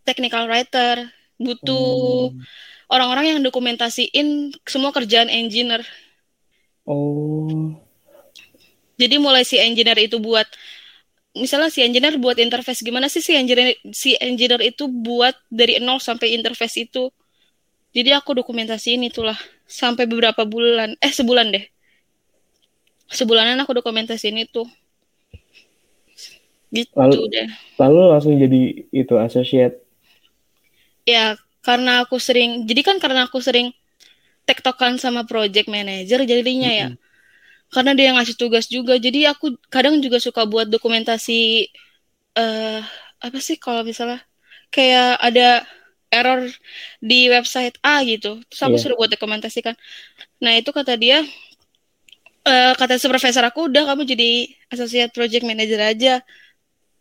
technical 0.06 0.46
writer, 0.48 1.10
butuh 1.42 2.30
Hmm. 2.32 2.42
Orang-orang 2.88 3.36
yang 3.36 3.40
dokumentasiin 3.44 4.56
semua 4.64 4.92
kerjaan 4.96 5.28
engineer. 5.28 5.84
Oh. 6.88 7.76
Jadi 8.98 9.16
mulai 9.22 9.44
si 9.46 9.60
engineer 9.62 10.00
itu 10.00 10.18
buat 10.18 10.48
misalnya 11.38 11.70
si 11.70 11.86
engineer 11.86 12.18
buat 12.18 12.34
interface 12.42 12.82
gimana 12.82 13.06
sih 13.14 13.22
si 13.22 13.38
engineer 13.38 13.78
si 13.94 14.18
engineer 14.18 14.58
itu 14.66 14.90
buat 14.90 15.38
dari 15.54 15.78
nol 15.78 16.02
sampai 16.02 16.34
interface 16.34 16.82
itu. 16.82 17.14
Jadi 17.94 18.14
aku 18.14 18.34
dokumentasiin 18.38 19.06
itulah 19.06 19.38
sampai 19.66 20.06
beberapa 20.06 20.46
bulan, 20.46 20.94
eh 21.02 21.14
sebulan 21.14 21.50
deh. 21.54 21.66
Sebulanan 23.08 23.58
aku 23.64 23.78
dokumentasiin 23.78 24.38
itu. 24.38 24.66
gitu 26.68 26.92
Lalu- 27.00 27.32
deh 27.32 27.48
Lalu 27.80 28.02
langsung 28.12 28.36
jadi 28.36 28.62
itu 28.92 29.14
associate. 29.16 29.80
ya 31.08 31.40
karena 31.68 32.08
aku 32.08 32.16
sering 32.16 32.64
jadi 32.64 32.80
kan 32.88 32.96
karena 33.04 33.28
aku 33.28 33.44
sering 33.44 33.76
tektokan 34.48 34.96
sama 34.96 35.28
project 35.28 35.68
manager 35.68 36.24
jadinya 36.24 36.72
ya. 36.72 36.90
Karena 37.68 37.92
dia 37.92 38.08
yang 38.08 38.16
ngasih 38.16 38.40
tugas 38.40 38.72
juga 38.72 38.96
jadi 38.96 39.36
aku 39.36 39.60
kadang 39.68 40.00
juga 40.00 40.24
suka 40.24 40.48
buat 40.48 40.72
dokumentasi 40.72 41.68
eh 42.40 42.80
apa 43.20 43.38
sih 43.44 43.60
kalau 43.60 43.84
misalnya 43.84 44.24
kayak 44.72 45.20
ada 45.20 45.68
error 46.08 46.48
di 47.04 47.28
website 47.28 47.76
A 47.84 48.00
gitu. 48.08 48.40
Terus 48.48 48.62
aku 48.64 48.76
Iya. 48.80 48.84
suruh 48.88 48.96
buat 48.96 49.12
dokumentasikan. 49.12 49.76
Nah 50.40 50.56
itu 50.56 50.72
kata 50.72 50.96
dia 50.96 51.20
eh 52.48 52.72
kata 52.80 52.96
supervisor 52.96 53.44
aku 53.44 53.68
udah 53.68 53.84
kamu 53.92 54.08
jadi 54.08 54.48
associate 54.72 55.12
project 55.12 55.44
manager 55.44 55.84
aja. 55.84 56.24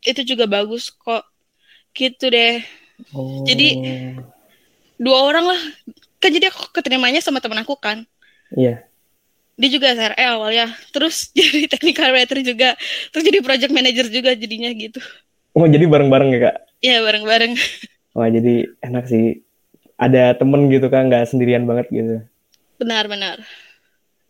Itu 0.03 0.27
juga 0.27 0.51
bagus 0.51 0.91
kok. 0.91 1.23
Gitu 1.95 2.27
deh. 2.27 2.59
Oh. 3.15 3.47
Jadi- 3.47 3.79
dua 4.97 5.19
orang 5.29 5.45
lah 5.47 5.61
kan 6.19 6.31
jadi 6.33 6.49
aku 6.51 6.73
keterimanya 6.73 7.21
sama 7.21 7.41
temen 7.41 7.61
aku 7.61 7.77
kan 7.77 8.05
Iya. 8.55 8.87
dia 9.57 9.69
juga 9.73 9.93
SRE 9.93 10.25
awalnya 10.37 10.67
terus 10.93 11.31
jadi 11.39 11.67
technical 11.69 12.13
writer 12.13 12.39
juga 12.41 12.77
terus 13.11 13.25
jadi 13.25 13.39
project 13.41 13.73
manager 13.73 14.07
juga 14.09 14.33
jadinya 14.37 14.71
gitu 14.73 15.01
Oh 15.57 15.65
jadi 15.65 15.89
bareng-bareng 15.89 16.29
ya 16.37 16.41
kak? 16.53 16.57
ya 16.85 16.97
bareng-bareng 17.01 17.57
Wah 18.17 18.29
jadi 18.29 18.65
enak 18.81 19.05
sih. 19.09 19.45
Ada 19.97 20.37
temen 20.37 20.69
gitu 20.69 20.89
kan, 20.93 21.09
nggak 21.09 21.25
sendirian 21.33 21.65
banget 21.65 21.89
gitu. 21.89 22.21
benar-benar 22.77 23.41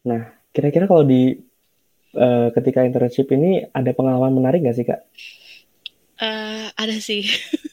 Nah, 0.07 0.22
kira-kira 0.55 0.87
kalau 0.87 1.02
di 1.02 1.35
eh, 2.14 2.48
ketika 2.55 2.87
internship 2.87 3.26
ini 3.35 3.66
ada 3.70 3.90
pengalaman 3.90 4.33
menarik 4.38 4.62
nggak 4.62 4.76
sih 4.79 4.87
kak? 4.87 5.00
Eh, 6.16 6.66
ada 6.74 6.96
sih 6.96 7.26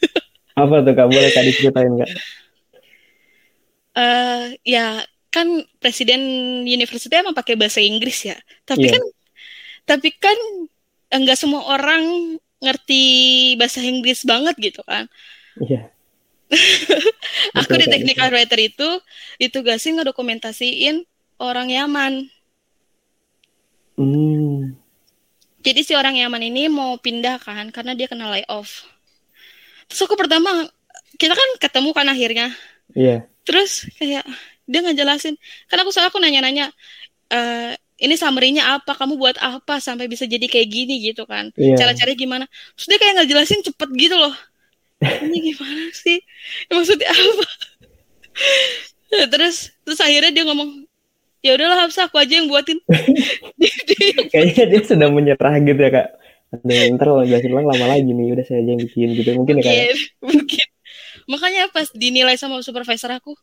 Apa 0.61 0.85
tuh 0.85 0.93
kak? 0.93 1.07
Boleh 1.09 1.29
kak 1.33 1.45
diceritain 1.49 1.93
kak? 1.97 2.09
Eh 3.93 4.57
ya 4.65 5.01
kan 5.29 5.47
presiden 5.81 6.21
university 6.65 7.09
emang 7.13 7.33
pakai 7.33 7.57
bahasa 7.57 7.81
Inggris 7.81 8.25
ya 8.25 8.37
tapi 8.65 8.89
Iya. 8.89 8.93
kan 8.97 9.03
tapi 9.83 10.09
kan 10.13 10.37
enggak 11.13 11.37
semua 11.37 11.65
orang 11.73 12.37
ngerti 12.63 13.03
bahasa 13.59 13.81
Inggris 13.83 14.23
banget 14.25 14.55
gitu 14.61 14.81
kan 14.85 15.09
Iya. 15.61 15.89
aku 17.57 17.73
Betul, 17.73 17.81
di 17.81 17.87
technical 17.89 18.29
writer 18.29 18.59
itu 18.61 18.89
ditugasin 19.41 19.97
ngedokumentasiin 19.97 21.01
orang 21.41 21.69
Yaman 21.73 22.29
Hmm. 23.93 24.73
Jadi 25.61 25.85
si 25.85 25.93
orang 25.93 26.17
Yaman 26.17 26.41
ini 26.43 26.65
mau 26.65 26.97
pindah 26.97 27.37
kan 27.37 27.69
karena 27.69 27.93
dia 27.93 28.09
kena 28.09 28.25
layoff. 28.33 28.89
Terus 29.85 30.01
aku 30.03 30.17
pertama 30.17 30.49
kita 31.15 31.37
kan 31.37 31.49
ketemu 31.61 31.89
kan 31.93 32.07
akhirnya. 32.09 32.47
Iya. 32.97 33.29
Terus 33.43 33.87
kayak 33.99 34.23
dia 34.67 34.79
ngejelasin. 34.83 35.35
Kan 35.67 35.77
aku 35.83 35.91
soalnya 35.91 36.11
aku 36.11 36.19
nanya-nanya 36.23 36.71
eh 37.31 37.75
ini 38.03 38.15
summary-nya 38.19 38.79
apa? 38.79 38.97
Kamu 38.97 39.15
buat 39.15 39.39
apa 39.39 39.79
sampai 39.79 40.11
bisa 40.11 40.27
jadi 40.27 40.43
kayak 40.43 40.67
gini 40.67 40.99
gitu 40.99 41.23
kan? 41.23 41.55
Iya. 41.55 41.79
Cara-caranya 41.79 42.17
gimana? 42.19 42.45
Terus 42.75 42.87
dia 42.91 42.99
kayak 42.99 43.13
ngejelasin 43.23 43.61
cepet 43.63 43.89
gitu 43.95 44.15
loh. 44.19 44.35
Ini 45.03 45.37
gimana 45.53 45.83
sih? 45.95 46.19
Maksudnya 46.71 47.11
apa? 47.11 47.47
terus 49.33 49.69
terus 49.85 49.99
akhirnya 50.01 50.33
dia 50.33 50.43
ngomong 50.49 50.89
ya 51.45 51.53
udahlah 51.53 51.85
Hafsa 51.85 52.07
aku 52.07 52.17
aja 52.17 52.39
yang 52.39 52.47
buatin. 52.47 52.79
Kayaknya 54.33 54.65
dia 54.67 54.81
sudah 54.83 55.07
menyerah 55.11 55.55
gitu 55.59 55.79
ya 55.79 55.91
kak. 55.91 56.07
Aduh, 56.53 56.93
ntar 56.97 57.07
kalau 57.09 57.25
jelasin 57.25 57.51
ulang 57.51 57.67
lama 57.67 57.85
lagi 57.89 58.09
nih. 58.13 58.27
Udah 58.31 58.45
saya 58.45 58.61
aja 58.61 58.69
yang 58.73 58.81
bikin 58.81 59.07
gitu. 59.17 59.29
Mungkin 59.35 59.53
ya 59.59 59.63
kak. 59.63 59.73
ya? 59.73 59.79
mungkin, 59.79 59.97
mungkin. 60.21 60.67
Makanya 61.27 61.69
pas 61.71 61.87
dinilai 61.93 62.35
sama 62.35 62.59
supervisor 62.61 63.11
aku, 63.13 63.33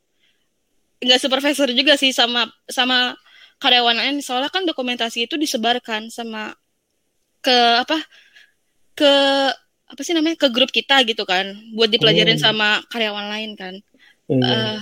nggak 1.01 1.21
supervisor 1.21 1.69
juga 1.73 1.97
sih 1.97 2.13
sama 2.13 2.49
sama 2.69 3.17
karyawan 3.61 3.97
lain. 4.01 4.17
Soalnya 4.21 4.53
kan 4.53 4.65
dokumentasi 4.65 5.25
itu 5.29 5.37
disebarkan 5.41 6.09
sama 6.13 6.53
ke 7.41 7.57
apa 7.81 7.97
ke 8.97 9.13
apa 9.91 10.01
sih 10.07 10.15
namanya 10.15 10.39
ke 10.39 10.49
grup 10.53 10.71
kita 10.71 11.03
gitu 11.09 11.25
kan, 11.27 11.51
buat 11.75 11.91
dipelajarin 11.91 12.39
Oh. 12.39 12.45
sama 12.53 12.85
karyawan 12.93 13.27
lain 13.33 13.51
kan. 13.59 13.75
Iya. 14.31 14.47
Eh, 14.47 14.79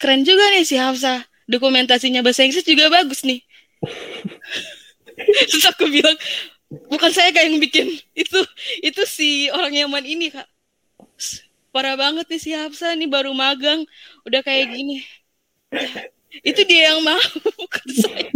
keren 0.00 0.24
juga 0.24 0.48
nih 0.54 0.64
si 0.64 0.80
Hafsa. 0.80 1.26
Dokumentasinya 1.50 2.22
bahasa 2.24 2.46
Inggris 2.46 2.64
juga 2.64 2.88
bagus 2.88 3.26
nih. 3.26 3.42
Terus 5.52 5.64
aku 5.68 5.84
bilang, 5.90 6.16
bukan 6.88 7.10
saya 7.12 7.28
kak 7.34 7.44
yang 7.44 7.60
bikin 7.60 7.92
itu 8.16 8.40
itu 8.80 9.02
si 9.04 9.52
orang 9.52 9.74
Yaman 9.76 10.06
ini 10.08 10.32
kak 10.32 10.48
parah 11.72 11.96
banget 11.96 12.28
nih 12.28 12.40
si 12.40 12.50
Hafsa 12.52 12.92
nih 12.94 13.08
baru 13.08 13.32
magang. 13.32 13.82
Udah 14.28 14.44
kayak 14.44 14.70
gini. 14.76 15.02
Itu 16.48 16.62
dia 16.68 16.92
yang 16.92 17.00
mau 17.02 17.20
bukan 17.60 17.86
saya. 17.90 18.28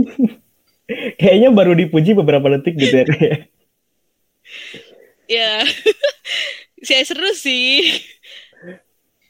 Kayaknya 1.20 1.50
baru 1.52 1.72
dipuji 1.76 2.16
beberapa 2.16 2.48
detik 2.56 2.80
gitu 2.80 2.96
ya 2.96 3.06
ya. 3.06 3.36
ya. 5.28 5.52
Saya 6.86 7.02
seru 7.08 7.30
sih. 7.36 8.00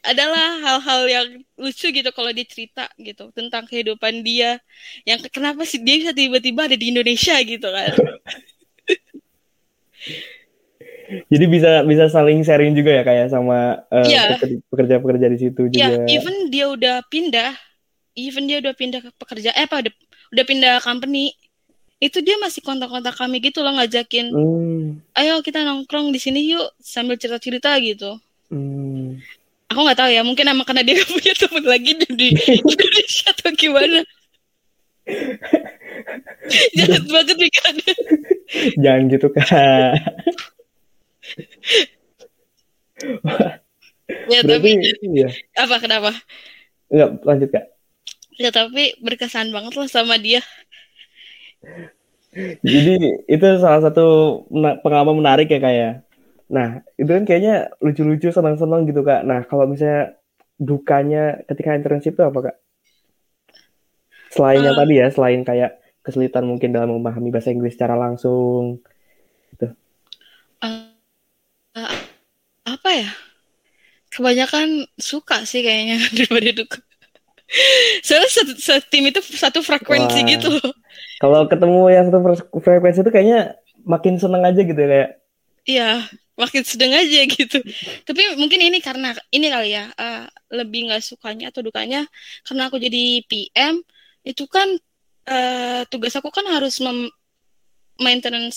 Adalah 0.07 0.63
hal-hal 0.63 1.01
yang 1.11 1.27
lucu 1.59 1.91
gitu 1.91 2.09
kalau 2.15 2.31
dia 2.31 2.47
cerita 2.47 2.87
gitu 2.95 3.27
tentang 3.35 3.67
kehidupan 3.67 4.23
dia. 4.23 4.63
Yang 5.03 5.31
kenapa 5.31 5.67
sih 5.67 5.83
dia 5.83 5.99
bisa 5.99 6.11
tiba-tiba 6.15 6.67
ada 6.67 6.77
di 6.79 6.91
Indonesia 6.91 7.35
gitu 7.43 7.67
kan 7.67 7.91
Jadi 11.07 11.45
bisa 11.47 11.71
bisa 11.83 12.05
saling 12.11 12.43
sharing 12.43 12.75
juga 12.75 12.91
ya 12.91 13.03
kayak 13.03 13.27
sama 13.31 13.79
eh, 13.87 14.07
Iya. 14.11 14.23
peker- 14.35 14.63
pekerja-pekerja 14.67 15.27
di 15.31 15.37
situ 15.39 15.61
ya 15.71 15.87
juga. 15.87 16.03
even 16.11 16.51
dia 16.51 16.65
udah 16.67 16.95
pindah 17.07 17.55
even 18.13 18.43
dia 18.45 18.59
udah 18.59 18.73
pindah 18.75 18.99
ke 18.99 19.09
pekerja 19.15 19.55
eh 19.55 19.63
apa 19.63 19.87
udah, 19.87 19.93
udah 20.35 20.45
pindah 20.45 20.73
company 20.83 21.31
itu 21.97 22.21
dia 22.21 22.35
masih 22.37 22.61
kontak-kontak 22.61 23.15
kami 23.15 23.39
gitu 23.39 23.63
loh 23.65 23.73
ngajakin 23.73 24.29
Hmm, 24.29 25.01
ayo 25.17 25.41
kita 25.41 25.63
nongkrong 25.63 26.13
di 26.13 26.19
sini 26.21 26.45
yuk 26.51 26.75
sambil 26.77 27.17
cerita-cerita 27.17 27.73
gitu 27.81 28.19
hmm. 28.53 29.17
aku 29.67 29.79
nggak 29.81 29.97
tahu 29.97 30.09
ya 30.13 30.21
mungkin 30.21 30.45
emang 30.45 30.67
karena 30.67 30.85
dia 30.85 30.99
gak 30.99 31.09
punya 31.15 31.33
teman 31.33 31.65
lagi 31.65 31.91
di 31.97 32.07
di 32.13 32.27
Indonesia 32.61 33.25
atau 33.33 33.49
gimana 33.55 33.99
jahat 36.77 37.03
banget 37.07 37.35
pikirannya 37.37 37.93
Jangan 38.79 39.01
gitu 39.11 39.27
kak. 39.31 39.93
Ya 44.31 44.39
Berarti 44.41 44.49
tapi 44.49 44.69
iya. 45.05 45.29
apa 45.55 45.75
kenapa 45.77 46.11
Enggak 46.87 47.09
lanjut 47.23 47.49
kak. 47.51 47.65
ya 48.37 48.49
tapi 48.49 48.95
berkesan 49.01 49.51
banget 49.51 49.73
lah 49.75 49.89
sama 49.89 50.15
dia 50.17 50.41
Jadi 52.61 52.95
itu 53.25 53.45
salah 53.57 53.81
satu 53.81 54.05
pengalaman 54.85 55.17
menarik 55.17 55.49
ya 55.49 55.57
kak 55.57 55.73
ya. 55.73 55.91
Nah 56.53 56.85
itu 56.93 57.09
kan 57.09 57.25
kayaknya 57.25 57.73
lucu-lucu 57.81 58.29
senang-senang 58.29 58.85
gitu 58.85 59.01
kak. 59.01 59.25
Nah 59.25 59.41
kalau 59.49 59.65
misalnya 59.65 60.13
dukanya 60.61 61.41
ketika 61.49 61.73
internship 61.73 62.13
itu 62.13 62.21
apa 62.21 62.39
kak? 62.51 62.55
Selain 64.29 64.61
yang 64.61 64.77
Eh. 64.77 64.79
tadi 64.79 64.93
ya, 65.01 65.07
selain 65.09 65.41
kayak 65.41 65.81
kesulitan 66.05 66.45
mungkin 66.45 66.69
dalam 66.71 66.93
memahami 66.93 67.33
bahasa 67.33 67.49
Inggris 67.49 67.73
secara 67.73 67.97
langsung. 67.97 68.85
Apa 72.87 72.91
ya 73.03 73.09
kebanyakan 74.13 74.87
suka 74.97 75.43
sih 75.43 75.61
kayaknya 75.65 75.99
daripada 76.17 76.49
duka 76.55 76.79
soalnya 78.05 78.29
satu, 78.31 78.53
satu 78.57 78.85
tim 78.91 79.03
itu 79.09 79.19
satu 79.23 79.59
frekuensi 79.65 80.19
Wah. 80.23 80.27
gitu 80.27 80.47
loh 80.51 80.71
Kalau 81.17 81.49
ketemu 81.49 81.81
yang 81.89 82.05
satu 82.13 82.19
fre- 82.21 82.49
frekuensi 82.61 83.01
itu 83.01 83.11
kayaknya 83.13 83.57
makin 83.85 84.21
seneng 84.21 84.43
aja 84.45 84.61
gitu 84.61 84.77
ya 84.77 84.89
kayak. 84.89 85.09
Iya, 85.69 85.83
makin 86.41 86.63
sedang 86.71 86.91
aja 86.95 87.19
gitu. 87.35 87.55
Tapi 88.07 88.21
mungkin 88.41 88.59
ini 88.67 88.77
karena 88.87 89.07
ini 89.35 89.45
kali 89.53 89.67
ya, 89.75 89.83
eh, 89.99 90.17
lebih 90.57 90.79
nggak 90.87 91.03
sukanya 91.09 91.43
atau 91.51 91.61
dukanya 91.67 91.97
karena 92.47 92.61
aku 92.71 92.77
jadi 92.85 92.99
PM 93.29 93.75
itu 94.29 94.43
kan 94.55 94.67
eh, 95.27 95.81
tugas 95.91 96.13
aku 96.19 96.29
kan 96.37 96.45
harus 96.53 96.73
mem 96.85 96.97
maintenance 98.05 98.55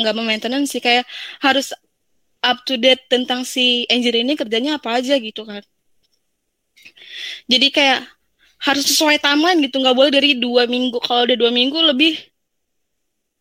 nggak 0.00 0.14
memaintenance 0.18 0.68
sih 0.74 0.82
kayak 0.82 1.04
harus 1.46 1.70
up 2.44 2.62
to 2.68 2.76
date 2.76 3.08
tentang 3.08 3.42
si 3.48 3.88
engineer 3.88 4.22
ini 4.24 4.34
kerjanya 4.36 4.76
apa 4.78 5.00
aja 5.00 5.16
gitu 5.18 5.42
kan. 5.48 5.62
Jadi 7.48 7.66
kayak 7.72 8.00
harus 8.64 8.84
sesuai 8.88 9.20
timeline 9.20 9.60
gitu, 9.64 9.76
nggak 9.80 9.96
boleh 9.96 10.12
dari 10.12 10.30
dua 10.36 10.64
minggu. 10.68 10.96
Kalau 11.04 11.24
udah 11.28 11.36
dua 11.36 11.52
minggu 11.52 11.78
lebih 11.92 12.12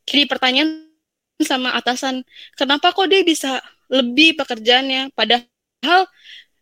jadi 0.08 0.28
pertanyaan 0.28 0.84
sama 1.44 1.76
atasan 1.76 2.24
kenapa 2.56 2.92
kok 2.96 3.08
dia 3.12 3.24
bisa 3.26 3.60
lebih 3.92 4.40
pekerjaannya 4.40 5.12
padahal 5.16 6.08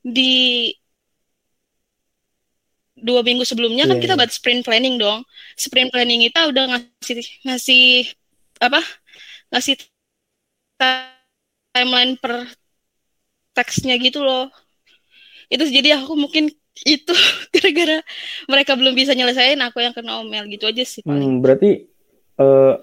di 0.01 0.73
dua 3.01 3.21
minggu 3.25 3.41
sebelumnya 3.45 3.89
kan 3.89 3.97
Iya, 3.97 4.03
kita 4.03 4.13
iya. 4.13 4.19
buat 4.21 4.31
sprint 4.33 4.61
planning 4.65 4.95
dong 5.01 5.25
sprint 5.57 5.89
planning 5.93 6.21
kita 6.29 6.49
udah 6.53 6.63
ngasih 6.77 7.17
ngasih 7.45 7.85
apa 8.61 8.81
ngasih 9.53 9.75
timeline 11.71 12.15
per 12.19 12.47
teksnya 13.51 13.99
gitu 13.99 14.23
loh 14.23 14.47
itu 15.51 15.67
jadi 15.67 15.99
aku 15.99 16.15
mungkin 16.15 16.47
itu 16.87 17.13
gara-gara 17.53 17.99
mereka 18.47 18.73
belum 18.79 18.95
bisa 18.95 19.11
nyelesain 19.11 19.59
aku 19.59 19.83
yang 19.83 19.91
kena 19.91 20.23
omel 20.23 20.47
gitu 20.47 20.65
aja 20.65 20.83
sih 20.87 21.03
paling. 21.03 21.19
Hmm, 21.19 21.43
berarti 21.43 21.91
uh, 22.39 22.79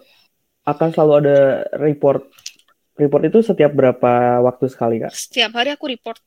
akan 0.69 0.89
selalu 0.93 1.13
ada 1.25 1.39
report 1.81 2.29
report 3.01 3.23
itu 3.33 3.39
setiap 3.41 3.73
berapa 3.73 4.45
waktu 4.45 4.69
sekali 4.69 5.01
kak? 5.01 5.17
Setiap 5.17 5.57
hari 5.57 5.73
aku 5.73 5.89
report. 5.89 6.21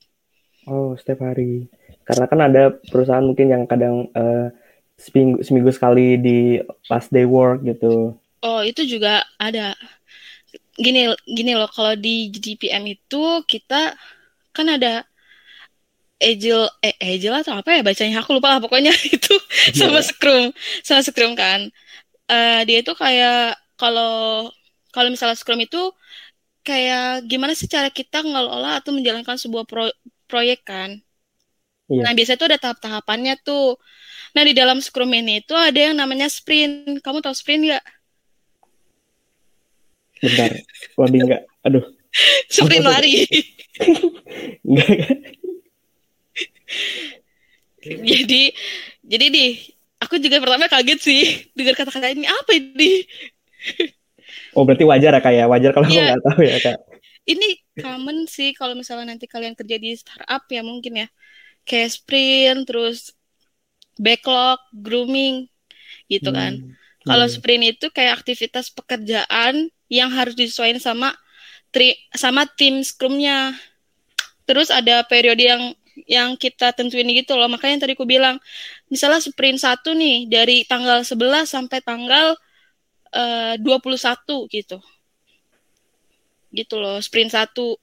Oh 0.66 0.98
setiap 0.98 1.22
hari. 1.22 1.70
Karena 2.02 2.26
kan 2.26 2.40
ada 2.42 2.64
perusahaan 2.90 3.24
mungkin 3.24 3.54
yang 3.54 3.64
kadang 3.70 4.10
uh, 4.18 4.50
seminggu, 4.98 5.46
seminggu 5.46 5.70
sekali 5.70 6.18
di 6.18 6.58
last 6.90 7.14
day 7.14 7.30
work 7.30 7.62
gitu. 7.62 8.18
Oh 8.42 8.62
itu 8.66 8.82
juga 8.90 9.22
ada. 9.38 9.78
Gini 10.80 11.12
gini 11.28 11.52
loh 11.56 11.68
kalau 11.68 11.94
di 12.00 12.32
GDPM 12.32 12.84
itu 12.96 13.44
kita 13.44 13.96
kan 14.56 14.68
ada 14.68 15.04
Agile 16.22 16.70
eh 16.86 16.94
Agile 17.02 17.42
atau 17.42 17.58
apa 17.58 17.70
ya 17.74 17.82
bacanya? 17.82 18.22
Aku 18.22 18.38
lupa 18.38 18.54
lah 18.54 18.60
pokoknya. 18.62 18.94
Itu 19.16 19.34
yeah. 19.34 19.74
sama 19.74 20.00
Scrum 20.06 20.54
sama 20.86 21.02
Scrum 21.02 21.34
kan. 21.34 21.74
Uh, 22.30 22.64
dia 22.64 22.80
itu 22.80 22.94
kayak 22.96 23.60
kalau 23.76 24.48
kalau 24.94 25.10
misalnya 25.12 25.36
Scrum 25.36 25.60
itu 25.60 25.92
kayak 26.64 27.26
gimana 27.28 27.58
sih 27.58 27.68
cara 27.68 27.90
kita 27.92 28.22
ngelola 28.24 28.80
atau 28.80 28.94
menjalankan 28.96 29.36
sebuah 29.36 29.66
pro 29.66 29.90
proyek 30.30 30.64
kan? 30.64 31.02
Yeah. 31.92 32.08
nah 32.08 32.14
biasanya 32.16 32.40
tuh 32.40 32.48
ada 32.54 32.60
tahap-tahapannya 32.62 33.36
tuh. 33.44 33.76
Nah 34.38 34.44
di 34.48 34.54
dalam 34.56 34.80
Scrum 34.80 35.12
ini 35.12 35.44
itu 35.44 35.58
ada 35.58 35.76
yang 35.76 35.98
namanya 35.98 36.30
sprint. 36.30 37.02
Kamu 37.04 37.20
tahu 37.20 37.36
sprint 37.36 37.68
nggak 37.68 37.84
bentar 40.22 40.50
loading 40.98 41.22
nggak? 41.28 41.44
Aduh. 41.68 41.84
Sprint 42.48 42.86
lari. 42.86 43.22
Enggak 44.62 44.90
jadi 47.82 48.54
jadi 49.02 49.26
di 49.34 49.46
aku 49.98 50.22
juga 50.22 50.38
pertama 50.38 50.70
kaget 50.70 51.00
sih 51.02 51.22
dengar 51.58 51.74
kata-kata 51.74 52.14
ini. 52.14 52.30
Apa 52.30 52.52
ini? 52.54 53.10
Oh 54.54 54.68
berarti 54.68 54.86
wajar 54.86 55.18
ya 55.18 55.22
kak 55.24 55.34
ya? 55.34 55.46
Wajar 55.50 55.72
kalau 55.74 55.90
yeah. 55.90 56.14
nggak 56.14 56.22
tahu 56.22 56.42
ya 56.46 56.58
kak. 56.62 56.78
Ini 57.26 57.48
common 57.82 58.30
sih 58.30 58.54
kalau 58.54 58.78
misalnya 58.78 59.14
nanti 59.14 59.26
kalian 59.26 59.58
kerja 59.58 59.78
di 59.82 59.98
startup 59.98 60.46
ya 60.52 60.62
mungkin 60.62 61.06
ya. 61.06 61.08
Kayak 61.66 61.90
sprint 61.98 62.70
terus 62.70 63.14
backlog 63.98 64.62
grooming 64.74 65.50
gitu 66.10 66.34
hmm. 66.34 66.38
kan 66.38 66.54
kalau 67.06 67.26
hmm. 67.26 67.34
sprint 67.34 67.64
itu 67.78 67.86
kayak 67.94 68.22
aktivitas 68.22 68.74
pekerjaan 68.74 69.70
yang 69.92 70.08
harus 70.16 70.40
disesuaikan 70.40 70.80
sama 70.80 71.12
tri 71.76 72.00
sama 72.16 72.48
tim 72.48 72.80
scrumnya 72.80 73.52
terus 74.48 74.72
ada 74.72 75.04
periode 75.04 75.44
yang 75.44 75.76
yang 76.08 76.40
kita 76.40 76.72
tentuin 76.72 77.08
gitu 77.12 77.36
loh. 77.36 77.52
Makanya 77.52 77.78
yang 77.78 77.84
tadi 77.84 77.94
aku 78.00 78.08
bilang, 78.08 78.40
misalnya 78.88 79.20
sprint 79.20 79.60
satu 79.60 79.92
nih 79.92 80.28
dari 80.32 80.64
tanggal 80.64 81.04
11 81.04 81.48
sampai 81.48 81.80
tanggal 81.84 82.36
eh, 83.12 83.56
uh, 83.60 83.84
21 83.84 84.48
gitu. 84.52 84.78
Gitu 86.52 86.76
loh, 86.80 87.00
sprint 87.04 87.32
satu. 87.36 87.76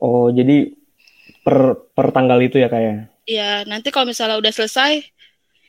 Oh, 0.00 0.28
jadi 0.28 0.72
per 1.44 1.88
per 1.92 2.12
tanggal 2.12 2.40
itu 2.40 2.60
ya 2.60 2.68
kayak? 2.68 2.84
Ya? 2.84 2.98
Iya, 3.26 3.50
nanti 3.68 3.88
kalau 3.92 4.08
misalnya 4.08 4.36
udah 4.38 4.52
selesai, 4.52 5.04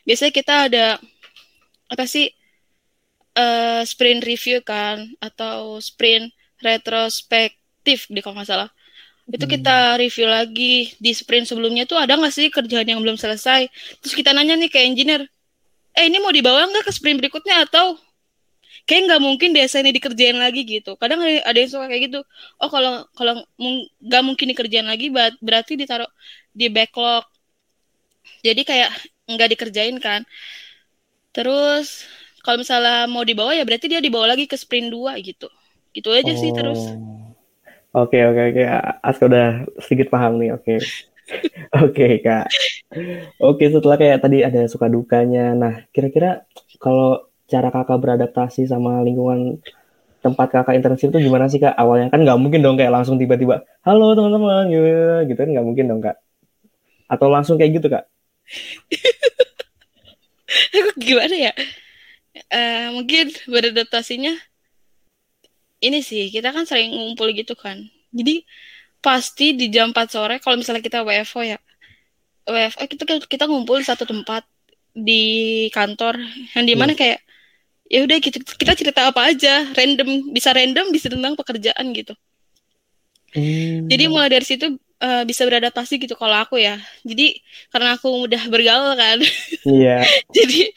biasanya 0.04 0.34
kita 0.36 0.54
ada 0.72 0.86
apa 1.88 2.04
sih 2.04 2.28
uh, 3.38 3.82
sprint 3.86 4.26
review 4.26 4.60
kan 4.66 5.06
atau 5.22 5.78
sprint 5.78 6.34
retrospektif 6.66 8.10
di 8.10 8.20
kalau 8.26 8.42
nggak 8.42 8.50
salah. 8.50 8.70
Itu 9.28 9.46
hmm. 9.46 9.54
kita 9.60 9.78
review 10.02 10.28
lagi 10.28 10.96
di 10.98 11.12
sprint 11.14 11.52
sebelumnya 11.52 11.86
tuh 11.86 12.00
ada 12.00 12.18
nggak 12.18 12.34
sih 12.34 12.48
kerjaan 12.50 12.88
yang 12.88 13.00
belum 13.04 13.20
selesai? 13.20 13.70
Terus 14.02 14.14
kita 14.18 14.34
nanya 14.34 14.58
nih 14.58 14.72
ke 14.72 14.80
engineer 14.82 15.30
eh 15.98 16.06
ini 16.06 16.22
mau 16.22 16.30
dibawa 16.34 16.70
nggak 16.70 16.86
ke 16.86 16.92
sprint 16.94 17.18
berikutnya 17.22 17.66
atau 17.66 17.98
kayak 18.88 19.02
nggak 19.12 19.22
mungkin 19.22 19.50
desa 19.52 19.84
ini 19.84 19.92
dikerjain 19.94 20.38
lagi 20.40 20.64
gitu. 20.64 20.96
Kadang 20.96 21.20
ada 21.22 21.58
yang 21.58 21.70
suka 21.70 21.92
kayak 21.92 22.04
gitu 22.10 22.20
oh 22.62 22.70
kalau 22.72 23.06
kalau 23.14 23.44
nggak 24.02 24.24
mungkin 24.26 24.48
dikerjain 24.54 24.88
lagi 24.88 25.12
berarti 25.44 25.76
ditaruh 25.76 26.10
di 26.56 26.72
backlog. 26.72 27.26
Jadi 28.46 28.62
kayak 28.64 28.90
nggak 29.28 29.50
dikerjain 29.58 29.98
kan. 30.00 30.24
Terus 31.36 32.08
kalau 32.48 32.64
misalnya 32.64 33.12
mau 33.12 33.28
dibawa 33.28 33.52
ya 33.52 33.68
berarti 33.68 33.92
dia 33.92 34.00
dibawa 34.00 34.32
lagi 34.32 34.48
ke 34.48 34.56
sprint 34.56 34.88
2 34.88 35.20
gitu 35.20 35.52
gitu 35.92 36.10
aja 36.16 36.32
oh. 36.32 36.40
sih 36.40 36.52
terus 36.56 36.80
oh. 36.96 37.18
Oke 37.98 38.22
oke 38.30 38.42
oke, 38.54 38.64
Aska 39.02 39.26
udah 39.26 39.66
sedikit 39.82 40.14
paham 40.14 40.38
nih. 40.38 40.54
Oke, 40.54 40.78
oke 41.82 42.08
kak. 42.22 42.46
Oke 43.42 43.74
setelah 43.74 43.98
kayak 43.98 44.22
tadi 44.22 44.46
ada 44.46 44.70
suka 44.70 44.86
dukanya. 44.86 45.58
Nah 45.58 45.74
kira-kira 45.90 46.46
kalau 46.78 47.26
cara 47.50 47.74
kakak 47.74 47.98
beradaptasi 47.98 48.70
sama 48.70 49.02
lingkungan 49.02 49.58
tempat 50.22 50.48
kakak 50.54 50.78
internship 50.78 51.10
itu 51.10 51.26
gimana 51.26 51.50
sih 51.50 51.58
kak? 51.58 51.74
Awalnya 51.74 52.14
kan 52.14 52.22
nggak 52.22 52.38
mungkin 52.38 52.62
dong 52.62 52.78
kayak 52.78 52.94
langsung 52.94 53.18
tiba-tiba, 53.18 53.66
halo 53.82 54.14
teman-teman, 54.14 54.70
gitu 55.26 55.40
kan 55.40 55.50
nggak 55.50 55.66
mungkin 55.66 55.86
dong 55.90 56.02
kak? 56.04 56.22
Atau 57.10 57.34
langsung 57.34 57.58
kayak 57.58 57.82
gitu 57.82 57.88
kak? 57.90 58.06
Aku 60.78 60.92
gimana 61.02 61.34
ya? 61.34 61.54
Uh, 62.48 62.94
mungkin 62.94 63.34
beradaptasinya 63.50 64.36
ini 65.82 66.00
sih 66.02 66.30
kita 66.34 66.50
kan 66.54 66.66
sering 66.66 66.94
ngumpul 66.94 67.30
gitu 67.34 67.54
kan 67.54 67.86
jadi 68.10 68.42
pasti 69.02 69.54
di 69.54 69.70
jam 69.70 69.94
4 69.94 70.10
sore 70.10 70.36
kalau 70.42 70.58
misalnya 70.58 70.82
kita 70.82 71.06
WFO 71.06 71.42
ya 71.46 71.60
WFO 72.48 72.84
kita 72.90 73.04
kita 73.30 73.44
ngumpul 73.46 73.78
di 73.82 73.86
satu 73.86 74.04
tempat 74.08 74.44
di 74.98 75.68
kantor 75.70 76.18
yang 76.58 76.66
di 76.66 76.74
mana 76.74 76.98
hmm. 76.98 77.00
kayak 77.00 77.20
ya 77.88 78.04
udah 78.04 78.18
kita 78.20 78.42
kita 78.42 78.74
cerita 78.74 79.02
apa 79.08 79.32
aja 79.32 79.70
random 79.78 80.34
bisa 80.34 80.52
random 80.52 80.90
bisa 80.90 81.08
tentang 81.08 81.38
pekerjaan 81.38 81.86
gitu 81.94 82.18
hmm. 83.38 83.88
jadi 83.88 84.04
mulai 84.10 84.34
dari 84.34 84.46
situ 84.48 84.76
uh, 85.02 85.24
bisa 85.26 85.46
beradaptasi 85.46 86.02
gitu 86.02 86.18
kalau 86.18 86.38
aku 86.38 86.62
ya 86.62 86.82
jadi 87.06 87.38
karena 87.70 87.98
aku 87.98 88.08
mudah 88.26 88.42
bergaul 88.50 88.94
kan 88.98 89.18
iya 89.68 90.02
yeah. 90.02 90.24
jadi 90.34 90.72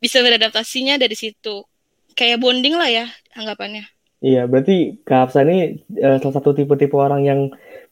bisa 0.00 0.20
beradaptasinya 0.20 1.00
dari 1.00 1.16
situ 1.16 1.64
kayak 2.14 2.40
bonding 2.40 2.76
lah 2.76 2.88
ya 2.88 3.06
anggapannya 3.34 3.88
Iya, 4.24 4.48
berarti 4.48 5.04
Kak 5.04 5.28
Hafsa 5.28 5.44
ini 5.44 5.84
uh, 6.00 6.16
salah 6.16 6.40
satu 6.40 6.56
tipe-tipe 6.56 6.96
orang 6.96 7.28
yang 7.28 7.40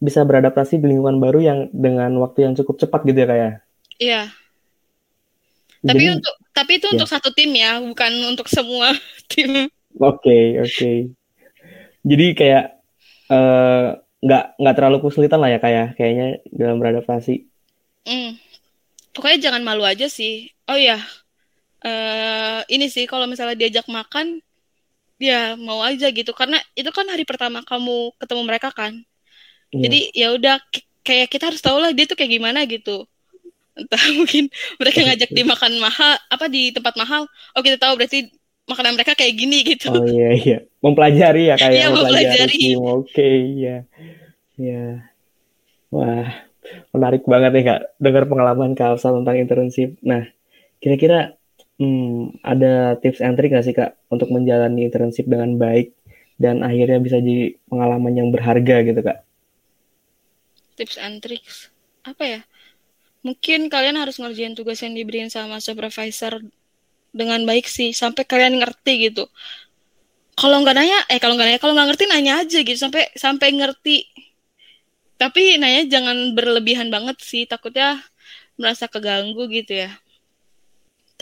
bisa 0.00 0.24
beradaptasi 0.24 0.80
di 0.80 0.88
lingkungan 0.88 1.20
baru 1.20 1.44
yang 1.44 1.58
dengan 1.76 2.08
waktu 2.24 2.48
yang 2.48 2.56
cukup 2.56 2.80
cepat 2.80 3.04
gitu 3.04 3.20
ya 3.20 3.28
Kak 3.28 3.36
ya? 3.36 3.50
Iya. 4.00 4.22
Tapi 5.84 6.02
Jadi, 6.08 6.14
untuk 6.16 6.34
tapi 6.56 6.72
itu 6.80 6.86
ya. 6.88 6.92
untuk 6.96 7.08
satu 7.12 7.28
tim 7.36 7.52
ya, 7.52 7.84
bukan 7.84 8.12
untuk 8.32 8.48
semua 8.48 8.96
tim. 9.32 9.68
Oke, 10.00 10.24
okay, 10.24 10.44
oke. 10.56 10.72
Okay. 10.72 10.96
Jadi 12.00 12.26
kayak 12.32 12.64
uh, 13.28 14.00
nggak 14.22 14.44
nggak 14.56 14.74
terlalu 14.78 14.96
kesulitan 15.02 15.42
lah 15.42 15.50
ya 15.50 15.58
kayak 15.58 15.74
ya, 15.74 15.86
kayaknya 15.98 16.26
dalam 16.48 16.78
beradaptasi. 16.78 17.42
Mm. 18.06 18.38
Pokoknya 19.12 19.38
jangan 19.50 19.62
malu 19.66 19.84
aja 19.84 20.08
sih. 20.08 20.48
Oh 20.70 20.78
iya, 20.78 21.02
uh, 21.84 22.60
ini 22.70 22.86
sih 22.88 23.04
kalau 23.10 23.26
misalnya 23.26 23.58
diajak 23.58 23.86
makan 23.90 24.40
ya 25.22 25.54
mau 25.54 25.82
aja 25.86 26.10
gitu 26.10 26.34
karena 26.34 26.58
itu 26.74 26.90
kan 26.90 27.06
hari 27.06 27.22
pertama 27.22 27.62
kamu 27.62 28.10
ketemu 28.18 28.42
mereka 28.42 28.74
kan 28.74 28.98
yeah. 29.70 29.82
jadi 29.86 30.00
ya 30.10 30.28
udah 30.34 30.56
kayak 31.06 31.30
kita 31.30 31.54
harus 31.54 31.62
tahu 31.62 31.78
lah 31.78 31.94
dia 31.94 32.10
tuh 32.10 32.18
kayak 32.18 32.42
gimana 32.42 32.66
gitu 32.66 33.06
entah 33.78 34.02
mungkin 34.18 34.50
mereka 34.82 34.98
ngajak 35.06 35.30
di 35.30 35.42
makan 35.46 35.78
mahal 35.78 36.18
apa 36.26 36.46
di 36.50 36.74
tempat 36.74 36.98
mahal 36.98 37.30
oh 37.54 37.62
kita 37.62 37.78
tahu 37.78 37.94
berarti 38.02 38.34
makanan 38.66 38.94
mereka 38.94 39.12
kayak 39.18 39.34
gini 39.34 39.58
gitu. 39.66 39.90
Oh 39.90 40.06
iya 40.06 40.30
iya. 40.34 40.58
Mempelajari 40.82 41.50
ya 41.50 41.56
kayak 41.58 41.74
iya, 41.74 41.86
mempelajari, 41.90 42.60
oke 42.78 43.08
okay, 43.10 43.34
iya. 43.58 43.76
Iya. 44.58 44.84
Wah 45.92 46.30
menarik 46.94 47.26
banget 47.26 47.50
nih 47.52 47.64
kak 47.66 47.80
dengar 47.98 48.24
pengalaman 48.30 48.72
kak 48.78 48.94
Alsa 48.96 49.10
tentang 49.10 49.36
internship. 49.36 49.98
Nah 50.02 50.26
kira-kira 50.78 51.36
Hmm, 51.82 52.36
ada 52.46 52.94
tips 53.00 53.18
and 53.18 53.34
trick 53.34 53.50
nggak 53.50 53.66
sih 53.66 53.74
Kak 53.74 53.98
untuk 54.12 54.30
menjalani 54.30 54.86
internship 54.86 55.26
dengan 55.26 55.58
baik 55.58 55.90
dan 56.38 56.62
akhirnya 56.62 57.02
bisa 57.02 57.18
jadi 57.18 57.58
pengalaman 57.66 58.14
yang 58.14 58.28
berharga 58.30 58.86
gitu 58.86 59.02
Kak? 59.02 59.18
Tips 60.78 60.94
and 61.00 61.18
tricks. 61.18 61.74
Apa 62.06 62.22
ya? 62.22 62.40
Mungkin 63.26 63.66
kalian 63.66 63.98
harus 63.98 64.22
ngerjain 64.22 64.54
tugas 64.54 64.78
yang 64.86 64.94
diberiin 64.94 65.26
sama 65.26 65.58
supervisor 65.58 66.38
dengan 67.12 67.40
baik 67.48 67.66
sih 67.68 67.92
sampai 67.92 68.24
kalian 68.24 68.60
ngerti 68.60 68.92
gitu. 69.12 69.24
Kalau 70.32 70.56
nggak 70.64 70.74
nanya, 70.76 70.98
eh 71.12 71.20
kalau 71.22 71.34
nggak 71.36 71.46
nanya, 71.48 71.60
kalau 71.62 71.74
nggak 71.76 71.88
ngerti 71.92 72.04
nanya 72.08 72.32
aja 72.40 72.58
gitu 72.64 72.78
sampai 72.80 73.02
sampai 73.14 73.48
ngerti. 73.52 73.96
Tapi 75.20 75.60
nanya 75.60 75.82
jangan 75.86 76.16
berlebihan 76.36 76.88
banget 76.90 77.16
sih, 77.22 77.44
takutnya 77.46 78.00
merasa 78.58 78.84
keganggu 78.90 79.44
gitu 79.48 79.72
ya 79.86 79.90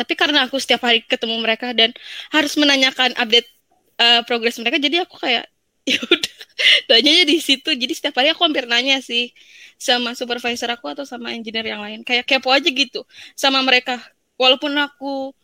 tapi 0.00 0.16
karena 0.16 0.48
aku 0.48 0.56
setiap 0.56 0.88
hari 0.88 1.04
ketemu 1.04 1.36
mereka 1.44 1.76
dan 1.76 1.92
harus 2.32 2.56
menanyakan 2.56 3.12
update 3.20 3.44
uh, 4.00 4.24
progres 4.24 4.56
mereka 4.56 4.80
jadi 4.80 5.04
aku 5.04 5.20
kayak 5.20 5.44
ya 5.90 6.00
udah 6.00 6.36
tanyanya 6.88 7.28
di 7.28 7.36
situ 7.36 7.76
jadi 7.76 7.92
setiap 7.92 8.16
hari 8.16 8.32
aku 8.32 8.40
hampir 8.48 8.64
nanya 8.64 9.04
sih 9.04 9.28
sama 9.76 10.16
supervisor 10.16 10.72
aku 10.72 10.88
atau 10.88 11.04
sama 11.04 11.36
engineer 11.36 11.76
yang 11.76 11.84
lain 11.84 12.00
kayak 12.00 12.24
kepo 12.24 12.48
aja 12.48 12.68
gitu 12.68 13.04
sama 13.36 13.60
mereka 13.60 14.00
walaupun 14.40 14.72
aku 14.80 15.36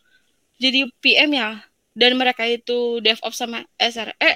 jadi 0.61 0.89
PM 1.01 1.31
ya. 1.33 1.61
Dan 1.97 2.13
mereka 2.13 2.45
itu 2.45 3.01
DevOps 3.01 3.41
sama 3.41 3.65
SRE 3.81 4.33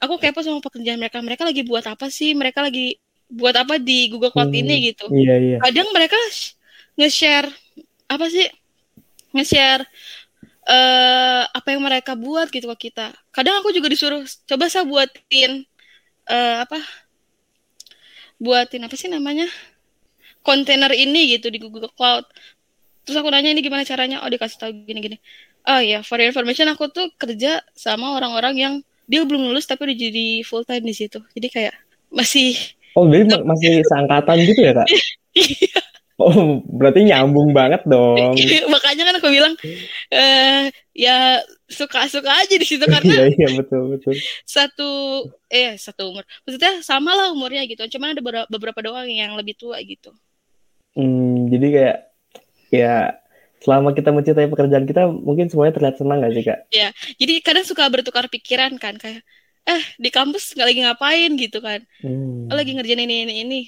aku 0.00 0.16
kepo 0.16 0.40
sama 0.40 0.64
pekerjaan 0.64 0.98
mereka. 0.98 1.20
Mereka 1.20 1.44
lagi 1.44 1.62
buat 1.62 1.84
apa 1.84 2.08
sih? 2.08 2.32
Mereka 2.32 2.64
lagi 2.64 2.96
buat 3.30 3.54
apa 3.54 3.78
di 3.78 4.10
Google 4.10 4.32
Cloud 4.34 4.50
hmm, 4.50 4.60
ini 4.66 4.74
gitu. 4.90 5.06
iya, 5.14 5.38
iya. 5.38 5.58
kadang 5.62 5.86
mereka 5.94 6.18
nge-share 6.98 7.46
apa 8.10 8.26
sih? 8.26 8.48
Nge-share 9.30 9.86
uh, 10.66 11.44
apa 11.46 11.68
yang 11.70 11.84
mereka 11.84 12.18
buat 12.18 12.50
gitu 12.50 12.66
ke 12.74 12.90
kita. 12.90 13.14
Kadang 13.30 13.62
aku 13.62 13.70
juga 13.70 13.86
disuruh 13.92 14.24
coba 14.26 14.66
saya 14.66 14.82
buatin 14.88 15.62
uh, 16.26 16.66
apa? 16.66 16.80
Buatin 18.40 18.88
apa 18.88 18.96
sih 18.96 19.06
namanya? 19.06 19.46
Kontainer 20.40 20.90
ini 20.96 21.36
gitu 21.36 21.52
di 21.52 21.60
Google 21.60 21.92
Cloud 21.92 22.24
terus 23.04 23.16
aku 23.18 23.28
nanya 23.32 23.50
ini 23.52 23.60
gimana 23.64 23.82
caranya 23.86 24.22
oh 24.22 24.30
dikasih 24.30 24.58
tahu 24.60 24.70
gini 24.84 25.00
gini 25.00 25.16
oh 25.66 25.80
ya 25.80 26.00
for 26.04 26.20
information 26.20 26.68
aku 26.72 26.88
tuh 26.92 27.08
kerja 27.16 27.64
sama 27.74 28.16
orang-orang 28.16 28.54
yang 28.56 28.74
dia 29.10 29.26
belum 29.26 29.50
lulus 29.50 29.66
tapi 29.66 29.90
udah 29.90 29.96
jadi 29.96 30.26
full 30.46 30.62
time 30.62 30.84
di 30.86 30.94
situ 30.94 31.18
jadi 31.34 31.48
kayak 31.50 31.74
masih 32.12 32.54
oh 32.94 33.06
jadi 33.06 33.42
masih 33.42 33.82
seangkatan 33.86 34.36
gitu 34.46 34.60
ya 34.62 34.72
kak 34.76 34.88
iya. 35.38 35.80
Oh, 36.20 36.60
berarti 36.68 37.08
nyambung 37.08 37.56
banget 37.56 37.80
dong. 37.88 38.36
Makanya 38.68 39.02
kan 39.08 39.14
aku 39.16 39.32
bilang, 39.32 39.56
eh, 40.12 40.68
ya 40.92 41.40
suka-suka 41.64 42.28
aja 42.28 42.60
di 42.60 42.66
situ 42.68 42.84
karena 42.84 43.24
iya, 43.24 43.32
iya 43.32 43.48
betul 43.56 43.96
betul. 43.96 44.12
Satu 44.44 45.24
eh 45.48 45.80
satu 45.80 46.12
umur. 46.12 46.28
Maksudnya 46.44 46.84
sama 46.84 47.16
lah 47.16 47.32
umurnya 47.32 47.64
gitu. 47.64 47.88
Cuman 47.96 48.12
ada 48.12 48.20
beberapa, 48.20 48.46
beberapa 48.52 48.80
doang 48.84 49.08
yang 49.08 49.32
lebih 49.32 49.56
tua 49.56 49.80
gitu. 49.80 50.12
Hmm, 50.92 51.48
jadi 51.48 51.66
kayak 51.72 51.98
ya 52.72 53.18
selama 53.60 53.92
kita 53.92 54.10
mencintai 54.10 54.48
pekerjaan 54.48 54.88
kita 54.88 55.10
mungkin 55.10 55.52
semuanya 55.52 55.76
terlihat 55.76 55.96
senang 56.00 56.24
gak 56.24 56.32
sih 56.32 56.44
kak? 56.46 56.58
Ya, 56.72 56.88
jadi 57.20 57.44
kadang 57.44 57.66
suka 57.68 57.84
bertukar 57.92 58.26
pikiran 58.32 58.80
kan 58.80 58.96
kayak 58.96 59.20
eh 59.68 59.82
di 60.00 60.08
kampus 60.08 60.56
nggak 60.56 60.66
lagi 60.66 60.80
ngapain 60.80 61.30
gitu 61.36 61.58
kan? 61.60 61.84
Hmm. 62.00 62.48
Oh, 62.48 62.56
lagi 62.56 62.72
ngerjain 62.72 63.04
ini 63.04 63.28
ini 63.28 63.34
ini 63.44 63.60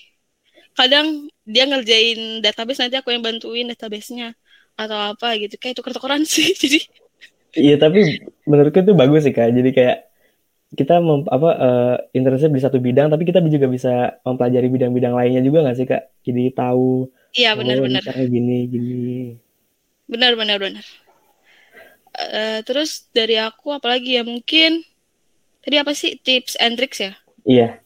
kadang 0.72 1.28
dia 1.44 1.68
ngerjain 1.68 2.40
database 2.40 2.80
nanti 2.80 2.96
aku 2.96 3.12
yang 3.12 3.20
bantuin 3.20 3.68
databasenya 3.68 4.32
atau 4.76 5.12
apa 5.12 5.36
gitu 5.36 5.60
kayak 5.60 5.76
tuker-tukeran 5.78 6.24
sih 6.32 6.56
jadi 6.56 6.80
iya 7.56 7.76
tapi 7.76 8.24
menurutku 8.48 8.80
itu 8.80 8.96
bagus 8.96 9.28
sih 9.28 9.34
kak 9.36 9.52
jadi 9.52 9.70
kayak 9.72 9.98
kita 10.72 11.04
mem, 11.04 11.28
apa 11.28 11.50
uh, 11.52 11.96
internship 12.16 12.48
di 12.48 12.62
satu 12.64 12.80
bidang 12.80 13.12
tapi 13.12 13.28
kita 13.28 13.44
juga 13.44 13.68
bisa 13.68 14.16
mempelajari 14.24 14.72
bidang-bidang 14.72 15.12
lainnya 15.12 15.44
juga 15.44 15.68
nggak 15.68 15.76
sih 15.76 15.86
kak 15.86 16.02
jadi 16.24 16.56
tahu 16.56 17.12
iya 17.36 17.56
benar-benar 17.56 18.02
oh, 18.04 18.26
gini 18.28 18.68
gini 18.68 19.36
benar 20.08 20.36
benar 20.36 20.56
benar 20.60 20.84
uh, 22.16 22.60
terus 22.64 23.08
dari 23.12 23.40
aku 23.40 23.72
apalagi 23.72 24.20
ya 24.20 24.24
mungkin 24.24 24.84
tadi 25.64 25.76
apa 25.80 25.92
sih 25.96 26.18
tips 26.20 26.56
and 26.60 26.76
tricks 26.76 27.00
ya 27.00 27.12
iya 27.48 27.82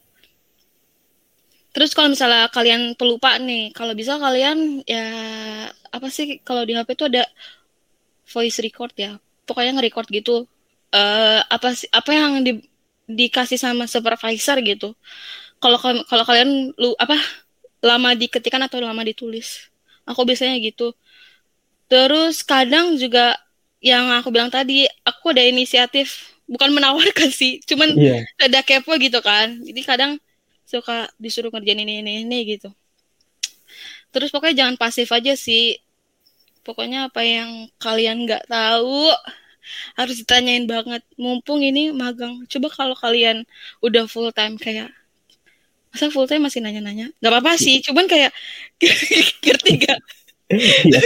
Terus 1.77 1.93
kalau 1.93 2.09
misalnya 2.09 2.49
kalian 2.49 2.97
pelupa 2.97 3.37
nih, 3.37 3.69
kalau 3.69 3.93
bisa 3.93 4.17
kalian 4.17 4.81
ya 4.89 5.05
apa 5.93 6.09
sih 6.09 6.41
kalau 6.41 6.65
di 6.65 6.73
HP 6.73 6.97
itu 6.97 7.05
ada 7.05 7.21
voice 8.33 8.57
record 8.65 8.89
ya. 8.97 9.21
Pokoknya 9.45 9.77
nge-record 9.77 10.09
gitu. 10.09 10.49
Uh, 10.89 11.39
apa 11.45 11.77
sih 11.77 11.85
apa 11.93 12.11
yang 12.17 12.41
di, 12.41 12.65
dikasih 13.05 13.61
sama 13.61 13.85
supervisor 13.85 14.57
gitu. 14.65 14.97
Kalau 15.61 15.77
kalau 16.09 16.25
kalian 16.25 16.73
lu 16.81 16.97
apa 16.97 17.13
lama 17.87 18.11
diketikan 18.11 18.59
atau 18.59 18.83
lama 18.83 18.99
ditulis. 19.07 19.71
Aku 20.03 20.27
biasanya 20.27 20.59
gitu. 20.59 20.91
Terus 21.87 22.43
kadang 22.43 22.99
juga 22.99 23.39
yang 23.79 24.11
aku 24.19 24.27
bilang 24.27 24.51
tadi, 24.51 24.83
aku 25.07 25.31
ada 25.31 25.43
inisiatif 25.47 26.35
bukan 26.47 26.75
menawarkan 26.75 27.31
sih, 27.31 27.63
cuman 27.63 27.95
yeah. 27.95 28.23
ada 28.39 28.59
kepo 28.59 28.91
gitu 28.99 29.23
kan. 29.23 29.63
Jadi 29.63 29.81
kadang 29.87 30.11
suka 30.67 31.07
disuruh 31.15 31.47
kerjain 31.47 31.79
ini 31.79 32.03
ini 32.03 32.27
ini 32.27 32.39
gitu 32.43 32.67
terus 34.11 34.29
pokoknya 34.35 34.67
jangan 34.67 34.75
pasif 34.75 35.07
aja 35.15 35.33
sih 35.39 35.79
pokoknya 36.67 37.07
apa 37.07 37.23
yang 37.23 37.71
kalian 37.79 38.27
nggak 38.27 38.51
tahu 38.51 39.07
harus 39.95 40.15
ditanyain 40.19 40.67
banget 40.67 41.03
mumpung 41.15 41.63
ini 41.63 41.95
magang 41.95 42.43
coba 42.51 42.67
kalau 42.67 42.95
kalian 42.99 43.47
udah 43.79 44.07
full 44.11 44.27
time 44.35 44.59
kayak 44.59 44.91
masa 45.93 46.11
full 46.13 46.27
time 46.29 46.47
masih 46.47 46.59
nanya-nanya? 46.63 47.11
Nggak 47.19 47.31
apa-apa 47.31 47.59
sih 47.59 47.79
cuman 47.83 48.05
kayak 48.05 48.31
ngerti 49.45 49.71
gak 49.83 49.99
iya 50.47 51.01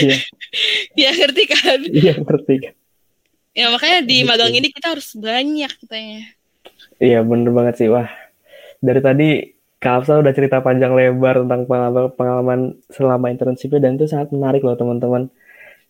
iya. 0.00 0.16
Ya 1.02 1.10
ngerti 1.12 1.42
kan? 1.44 1.80
Iya 1.84 2.12
ngerti. 2.24 2.54
Kan 2.64 2.74
ya 3.58 3.74
makanya 3.74 4.06
di 4.06 4.22
magang 4.22 4.54
ini 4.54 4.70
kita 4.70 4.94
harus 4.94 5.18
banyak 5.18 5.72
katanya. 5.82 6.22
Iya 7.02 7.26
bener 7.26 7.50
banget 7.50 7.74
sih. 7.84 7.88
Wah 7.90 8.08
dari 8.78 9.00
tadi 9.02 9.28
Kak 9.78 10.02
Afsa 10.02 10.18
udah 10.18 10.34
cerita 10.34 10.58
panjang 10.58 10.90
lebar 10.90 11.46
tentang 11.46 11.62
pengalaman, 11.70 12.10
pengalaman 12.18 12.60
selama 12.90 13.30
internshipnya 13.30 13.78
dan 13.78 13.94
itu 13.94 14.10
sangat 14.10 14.34
menarik 14.34 14.66
loh 14.66 14.74
teman-teman. 14.74 15.30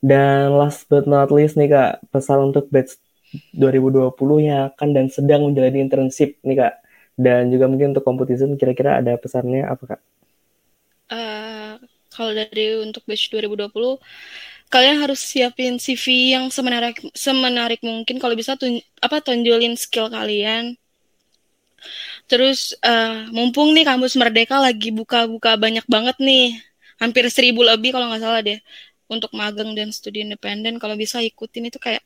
Dan 0.05 0.55
last 0.61 0.85
but 0.93 1.09
not 1.09 1.33
least 1.33 1.57
nih 1.57 1.73
Kak, 1.73 2.05
pesan 2.13 2.53
untuk 2.53 2.69
batch 2.69 3.01
2020 3.57 4.13
yang 4.45 4.69
akan 4.73 4.89
dan 4.93 5.07
sedang 5.09 5.49
menjalani 5.49 5.81
internship 5.81 6.37
nih 6.45 6.57
Kak. 6.69 6.75
Dan 7.19 7.51
juga 7.51 7.67
mungkin 7.67 7.91
untuk 7.91 8.07
competition 8.07 8.55
kira-kira 8.55 9.03
ada 9.03 9.19
pesannya 9.19 9.67
apa 9.67 9.85
Kak? 9.95 10.01
Uh, 11.11 11.75
kalau 12.15 12.31
dari 12.31 12.79
untuk 12.79 13.03
batch 13.09 13.35
2020 13.35 13.99
kalian 14.69 15.01
harus 15.01 15.25
siapin 15.25 15.81
CV 15.81 16.37
yang 16.37 16.53
semenarik 16.53 17.01
semenarik 17.17 17.81
mungkin 17.81 18.21
kalau 18.21 18.37
bisa 18.37 18.53
tun, 18.55 18.77
apa 19.01 19.25
tonjolin 19.25 19.75
skill 19.81 20.13
kalian 20.13 20.77
Terus 22.29 22.77
uh, 22.85 23.29
mumpung 23.33 23.73
nih 23.73 23.85
kampus 23.89 24.15
Merdeka 24.21 24.61
lagi 24.61 24.93
buka-buka 24.93 25.57
banyak 25.57 25.87
banget 25.89 26.17
nih, 26.21 26.61
hampir 27.01 27.25
seribu 27.33 27.65
lebih 27.65 27.91
kalau 27.95 28.07
nggak 28.13 28.23
salah 28.23 28.41
deh 28.45 28.59
untuk 29.09 29.31
magang 29.33 29.73
dan 29.73 29.89
studi 29.95 30.19
independen. 30.27 30.77
Kalau 30.77 30.95
bisa 30.99 31.25
ikutin 31.25 31.73
itu 31.73 31.79
kayak 31.81 32.05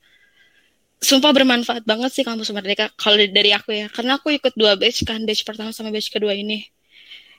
sumpah 1.03 1.35
bermanfaat 1.35 1.83
banget 1.83 2.15
sih 2.15 2.23
kampus 2.23 2.55
Merdeka 2.55 2.95
kalau 2.95 3.19
dari 3.19 3.51
aku 3.51 3.75
ya, 3.75 3.91
karena 3.91 4.23
aku 4.23 4.31
ikut 4.33 4.55
dua 4.55 4.79
batch 4.79 5.03
kan, 5.03 5.27
batch 5.27 5.43
pertama 5.43 5.75
sama 5.75 5.91
batch 5.91 6.15
kedua 6.15 6.33
ini. 6.33 6.63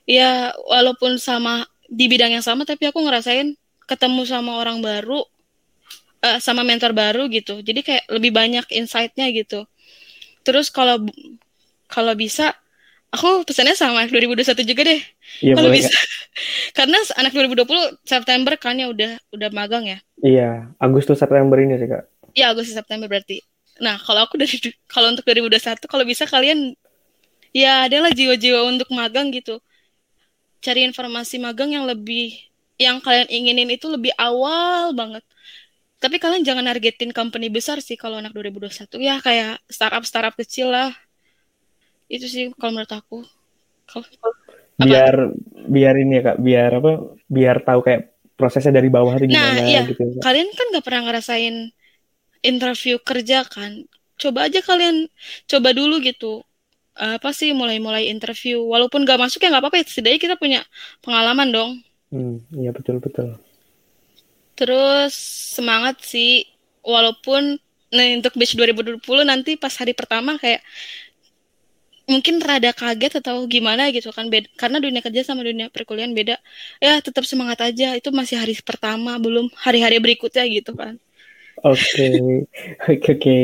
Ya 0.03 0.51
walaupun 0.67 1.15
sama 1.15 1.63
di 1.87 2.11
bidang 2.11 2.35
yang 2.35 2.43
sama, 2.43 2.67
tapi 2.67 2.91
aku 2.91 2.99
ngerasain 2.99 3.55
ketemu 3.87 4.27
sama 4.27 4.59
orang 4.59 4.83
baru, 4.83 5.23
uh, 6.27 6.37
sama 6.43 6.67
mentor 6.67 6.91
baru 6.91 7.31
gitu. 7.31 7.63
Jadi 7.63 7.81
kayak 7.87 8.03
lebih 8.11 8.35
banyak 8.35 8.67
insight-nya 8.75 9.31
gitu. 9.31 9.63
Terus 10.43 10.67
kalau 10.67 11.07
kalau 11.87 12.13
bisa 12.19 12.51
aku 13.13 13.45
pesannya 13.45 13.77
sama 13.77 14.03
anak 14.03 14.11
2021 14.11 14.65
juga 14.65 14.81
deh. 14.89 15.01
Iya, 15.45 15.53
Kalau 15.55 15.69
bisa. 15.69 15.93
Karena 16.77 16.97
anak 17.15 17.31
2020 17.31 18.01
September 18.03 18.53
kan 18.57 18.75
ya 18.75 18.89
udah 18.89 19.11
udah 19.31 19.49
magang 19.53 19.85
ya. 19.85 19.99
Iya, 20.19 20.73
Agustus 20.81 21.21
September 21.21 21.55
ini 21.61 21.77
sih, 21.77 21.87
Kak. 21.87 22.03
Iya, 22.33 22.51
Agustus 22.51 22.73
September 22.73 23.05
berarti. 23.05 23.52
Nah, 23.81 23.97
kalau 24.01 24.25
aku 24.25 24.37
dari 24.37 24.57
kalau 24.93 25.09
untuk 25.09 25.25
2021 25.25 25.89
kalau 25.89 26.05
bisa 26.05 26.29
kalian 26.29 26.77
ya 27.53 27.89
adalah 27.89 28.13
jiwa-jiwa 28.13 28.65
untuk 28.69 28.89
magang 28.93 29.33
gitu. 29.33 29.61
Cari 30.63 30.85
informasi 30.87 31.41
magang 31.41 31.73
yang 31.75 31.85
lebih 31.89 32.33
yang 32.81 32.99
kalian 32.99 33.29
inginin 33.29 33.69
itu 33.73 33.89
lebih 33.89 34.13
awal 34.17 34.93
banget. 34.93 35.23
Tapi 35.97 36.19
kalian 36.19 36.43
jangan 36.43 36.67
nargetin 36.67 37.15
company 37.15 37.47
besar 37.47 37.79
sih 37.79 37.95
kalau 37.95 38.19
anak 38.19 38.35
2021. 38.35 38.99
Ya 38.99 39.17
kayak 39.23 39.63
startup-startup 39.71 40.35
kecil 40.35 40.71
lah 40.71 40.91
itu 42.11 42.25
sih 42.29 42.43
kalau 42.59 42.77
menurut 42.77 42.93
aku 42.93 43.25
kalo, 43.89 44.03
biar 44.85 45.15
apa? 45.17 45.33
biar 45.65 45.95
ini 45.97 46.13
ya 46.19 46.21
kak 46.21 46.37
biar 46.41 46.71
apa 46.77 46.91
biar 47.25 47.55
tahu 47.65 47.79
kayak 47.81 48.01
prosesnya 48.37 48.77
dari 48.77 48.89
bawah 48.93 49.17
tuh 49.17 49.25
nah, 49.29 49.33
gimana 49.33 49.61
nah, 49.61 49.65
iya. 49.65 49.81
gitu 49.89 50.01
ya, 50.03 50.21
kalian 50.21 50.49
kan 50.53 50.65
nggak 50.73 50.85
pernah 50.85 51.01
ngerasain 51.09 51.55
interview 52.43 52.99
kerja 52.99 53.47
kan 53.47 53.87
coba 54.19 54.45
aja 54.51 54.61
kalian 54.61 55.09
coba 55.49 55.73
dulu 55.73 55.97
gitu. 56.03 56.43
Apa 56.93 57.33
sih 57.33 57.49
mulai-mulai 57.57 58.05
interview. 58.13 58.61
Walaupun 58.69 59.01
gak 59.07 59.17
masuk 59.17 59.41
ya 59.41 59.49
nggak 59.49 59.63
apa-apa 59.65 59.81
ya 59.81 59.85
setidaknya 59.89 60.19
kita 60.21 60.35
punya 60.37 60.61
pengalaman 61.01 61.49
dong. 61.49 61.71
Hmm 62.13 62.37
iya 62.53 62.69
betul 62.69 63.01
betul. 63.01 63.41
Terus 64.53 65.17
semangat 65.57 66.05
sih. 66.05 66.45
Walaupun 66.83 67.57
nah 67.93 68.05
untuk 68.13 68.37
batch 68.37 68.59
2020 68.59 69.01
nanti 69.25 69.57
pas 69.57 69.73
hari 69.73 69.97
pertama 69.97 70.37
kayak 70.37 70.61
mungkin 72.03 72.43
rada 72.43 72.75
kaget 72.75 73.23
atau 73.23 73.47
gimana 73.47 73.87
gitu 73.95 74.11
kan 74.11 74.27
beda, 74.27 74.51
karena 74.59 74.83
dunia 74.83 74.99
kerja 74.99 75.23
sama 75.23 75.41
dunia 75.47 75.71
perkuliahan 75.71 76.11
beda. 76.11 76.35
Ya 76.83 76.99
tetap 76.99 77.23
semangat 77.23 77.63
aja. 77.63 77.95
Itu 77.97 78.11
masih 78.13 78.37
hari 78.37 78.53
pertama 78.61 79.17
belum 79.17 79.49
hari-hari 79.57 79.97
berikutnya 79.97 80.45
gitu 80.51 80.75
kan 80.77 80.99
oke 81.63 82.07
oke 82.91 83.09
oke 83.15 83.37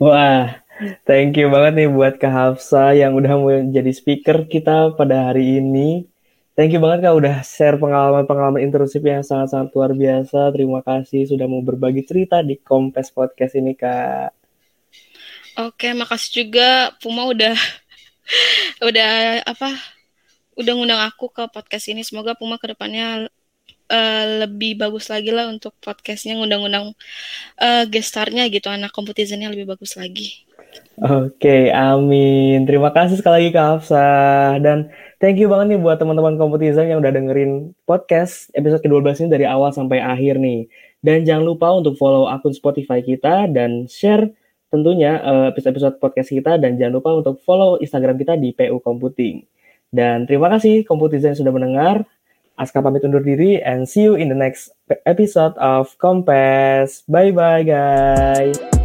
wah 0.00 0.60
Thank 1.02 1.34
you 1.42 1.50
banget 1.50 1.74
nih 1.74 1.90
buat 1.90 2.22
Kak 2.22 2.30
Hafsa 2.30 2.94
yang 2.94 3.18
udah 3.18 3.34
menjadi 3.34 3.90
speaker 3.90 4.46
kita 4.46 4.94
pada 4.94 5.26
hari 5.26 5.58
ini. 5.58 6.06
Thank 6.54 6.70
you 6.70 6.78
banget 6.78 7.02
Kak 7.02 7.18
udah 7.18 7.42
share 7.42 7.74
pengalaman-pengalaman 7.82 8.62
internship 8.62 9.02
yang 9.02 9.26
sangat-sangat 9.26 9.74
luar 9.74 9.90
biasa. 9.90 10.54
Terima 10.54 10.78
kasih 10.86 11.34
sudah 11.34 11.50
mau 11.50 11.66
berbagi 11.66 12.06
cerita 12.06 12.46
di 12.46 12.62
Kompes 12.62 13.10
Podcast 13.10 13.58
ini 13.58 13.74
Kak. 13.74 14.30
Oke, 15.58 15.90
makasih 15.98 16.46
juga 16.46 16.94
Puma 17.02 17.26
udah 17.26 17.58
udah 18.88 19.42
apa? 19.42 19.74
Udah 20.54 20.72
ngundang 20.78 21.02
aku 21.02 21.26
ke 21.34 21.42
podcast 21.50 21.90
ini. 21.90 22.06
Semoga 22.06 22.38
Puma 22.38 22.54
ke 22.62 22.70
depannya 22.70 23.26
uh, 23.90 24.24
lebih 24.46 24.78
bagus 24.78 25.08
lagi 25.12 25.32
lah 25.32 25.48
untuk 25.48 25.74
podcastnya 25.82 26.36
ngundang-ngundang 26.38 26.94
uh, 27.60 27.84
gestarnya 27.88 28.46
gitu 28.52 28.68
anak 28.68 28.92
kompetisinya 28.94 29.50
lebih 29.52 29.68
bagus 29.68 29.96
lagi. 29.96 30.48
Oke, 30.98 31.70
amin. 31.70 32.66
Terima 32.66 32.90
kasih 32.90 33.22
sekali 33.22 33.46
lagi 33.46 33.50
Kak. 33.54 33.86
Dan 34.58 34.90
thank 35.22 35.38
you 35.38 35.46
banget 35.46 35.74
nih 35.74 35.80
buat 35.80 35.94
teman-teman 35.94 36.34
kompetisi 36.34 36.74
yang 36.74 36.98
udah 36.98 37.14
dengerin 37.14 37.70
podcast 37.86 38.50
episode 38.58 38.82
ke-12 38.82 39.24
ini 39.24 39.28
dari 39.30 39.46
awal 39.46 39.70
sampai 39.70 40.02
akhir 40.02 40.42
nih. 40.42 40.66
Dan 40.98 41.22
jangan 41.22 41.46
lupa 41.46 41.70
untuk 41.70 41.94
follow 41.94 42.26
akun 42.26 42.50
Spotify 42.50 42.98
kita 42.98 43.46
dan 43.46 43.86
share 43.86 44.26
tentunya 44.68 45.22
eh, 45.22 45.44
episode-episode 45.54 46.02
podcast 46.02 46.28
kita 46.34 46.58
dan 46.58 46.76
jangan 46.76 46.98
lupa 46.98 47.10
untuk 47.14 47.38
follow 47.46 47.78
Instagram 47.78 48.18
kita 48.18 48.34
di 48.34 48.50
PU 48.50 48.82
Computing. 48.82 49.46
Dan 49.88 50.26
terima 50.26 50.52
kasih 50.52 50.82
kompetisi 50.82 51.30
yang 51.30 51.38
sudah 51.38 51.52
mendengar. 51.54 52.04
Aska 52.58 52.82
pamit 52.82 53.06
undur 53.06 53.22
diri 53.22 53.62
and 53.62 53.86
see 53.86 54.02
you 54.02 54.18
in 54.18 54.28
the 54.28 54.38
next 54.38 54.74
episode 55.06 55.54
of 55.62 55.94
Compass. 56.02 57.06
Bye-bye 57.06 57.62
guys. 57.62 58.77